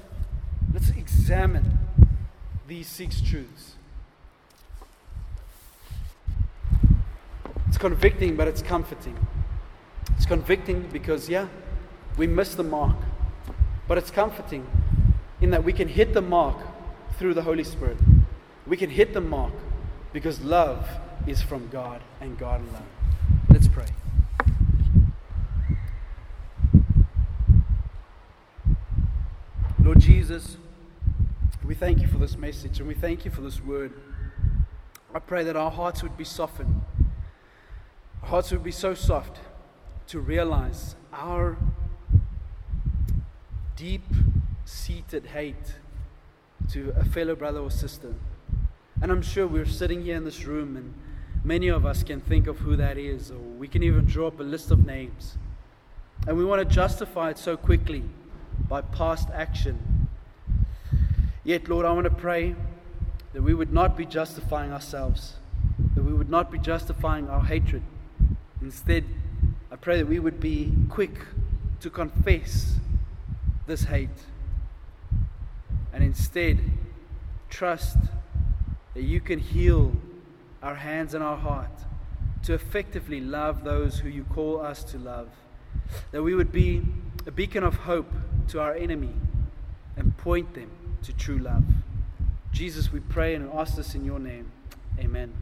let's 0.72 0.88
examine 0.88 1.78
these 2.66 2.86
six 2.86 3.20
truths. 3.20 3.74
It's 7.68 7.76
convicting, 7.76 8.34
but 8.34 8.48
it's 8.48 8.62
comforting. 8.62 9.18
It's 10.16 10.24
convicting 10.24 10.88
because, 10.90 11.28
yeah, 11.28 11.48
we 12.16 12.26
miss 12.26 12.55
the 12.55 12.64
mark. 12.64 12.96
But 13.86 13.98
it's 13.98 14.11
comforting 14.11 14.66
in 15.42 15.51
that 15.51 15.64
we 15.64 15.74
can 15.74 15.88
hit 15.88 16.14
the 16.14 16.22
mark 16.22 16.57
through 17.18 17.34
the 17.34 17.42
Holy 17.42 17.64
Spirit. 17.64 17.98
We 18.66 18.78
can 18.78 18.88
hit 18.88 19.12
the 19.12 19.20
mark 19.20 19.53
because 20.14 20.40
love 20.40 20.88
is 21.27 21.43
from 21.43 21.68
God 21.68 22.01
and 22.21 22.39
God 22.39 22.61
alone. 22.61 22.87
Let's 23.49 23.68
pray. 23.68 23.87
Lord 29.83 30.01
Jesus, 30.01 30.57
we 31.64 31.75
thank 31.75 32.01
you 32.01 32.07
for 32.07 32.18
this 32.18 32.37
message 32.37 32.79
and 32.79 32.89
we 32.89 32.95
thank 32.95 33.25
you 33.25 33.31
for 33.31 33.41
this 33.41 33.61
word. 33.61 33.93
I 35.14 35.18
pray 35.18 35.45
that 35.45 35.57
our 35.57 35.71
hearts 35.71 36.03
would 36.03 36.16
be 36.16 36.25
softened. 36.25 36.83
Our 38.23 38.29
hearts 38.29 38.51
would 38.53 38.62
be 38.62 38.71
so 38.71 38.95
soft 38.95 39.39
to 40.09 40.21
realize 40.21 40.95
our 41.12 41.57
deep 43.77 44.05
seated 44.64 45.27
hate 45.27 45.75
to 46.71 46.93
a 46.97 47.05
fellow 47.05 47.35
brother 47.35 47.61
or 47.61 47.71
sister. 47.71 48.14
And 49.03 49.11
I'm 49.11 49.23
sure 49.23 49.47
we're 49.47 49.64
sitting 49.64 50.03
here 50.03 50.16
in 50.16 50.25
this 50.25 50.45
room, 50.45 50.77
and 50.77 50.95
many 51.45 51.68
of 51.68 51.86
us 51.86 52.03
can 52.03 52.20
think 52.20 52.47
of 52.47 52.59
who 52.59 52.76
that 52.76 52.99
is, 52.99 53.30
or 53.30 53.38
we 53.38 53.68
can 53.68 53.82
even 53.82 54.05
draw 54.05 54.28
up 54.28 54.41
a 54.41 54.43
list 54.43 54.70
of 54.70 54.84
names. 54.84 55.36
And 56.26 56.36
we 56.36 56.45
want 56.45 56.66
to 56.66 56.74
justify 56.74 57.30
it 57.30 57.38
so 57.38 57.57
quickly 57.57 58.05
by 58.68 58.82
past 58.82 59.28
action. 59.32 60.09
Yet, 61.45 61.68
Lord, 61.68 61.86
I 61.86 61.93
want 61.93 62.05
to 62.05 62.11
pray 62.11 62.55
that 63.32 63.43
we 63.43 63.55
would 63.55 63.72
not 63.72 63.97
be 63.97 64.05
justifying 64.05 64.72
ourselves, 64.72 65.34
that 65.95 66.03
we 66.03 66.12
would 66.12 66.28
not 66.28 66.51
be 66.51 66.59
justifying 66.59 67.28
our 67.28 67.45
hatred. 67.45 67.82
Instead, 68.61 69.05
I 69.70 69.76
pray 69.76 69.97
that 69.99 70.07
we 70.07 70.18
would 70.18 70.41
be 70.41 70.72
quick 70.88 71.14
to 71.80 71.88
confess 71.88 72.74
this 73.66 73.84
hate 73.84 74.09
and 75.93 76.05
instead 76.05 76.59
trust 77.49 77.97
that 78.95 79.03
you 79.03 79.20
can 79.20 79.38
heal 79.38 79.93
our 80.63 80.77
hands 80.77 81.15
and 81.15 81.23
our 81.23 81.37
heart 81.37 81.71
to 82.45 82.55
effectively 82.55 83.21
love 83.21 83.65
those 83.65 83.99
who 83.99 84.09
you 84.09 84.25
call 84.25 84.61
us 84.61 84.83
to 84.85 84.99
love. 84.99 85.29
That 86.13 86.23
we 86.23 86.35
would 86.35 86.53
be 86.53 86.83
a 87.27 87.31
beacon 87.31 87.65
of 87.65 87.75
hope 87.75 88.11
to 88.49 88.61
our 88.61 88.75
enemy 88.75 89.15
and 89.97 90.17
point 90.17 90.55
them 90.55 90.71
to 91.03 91.13
true 91.13 91.39
love. 91.39 91.65
Jesus, 92.53 92.93
we 92.93 93.01
pray 93.01 93.35
and 93.35 93.51
ask 93.53 93.77
this 93.77 93.95
in 93.95 94.05
your 94.05 94.19
name. 94.19 94.51
Amen. 94.99 95.33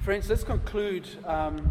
Friends, 0.00 0.28
let's 0.28 0.44
conclude. 0.44 1.08
Um, 1.26 1.62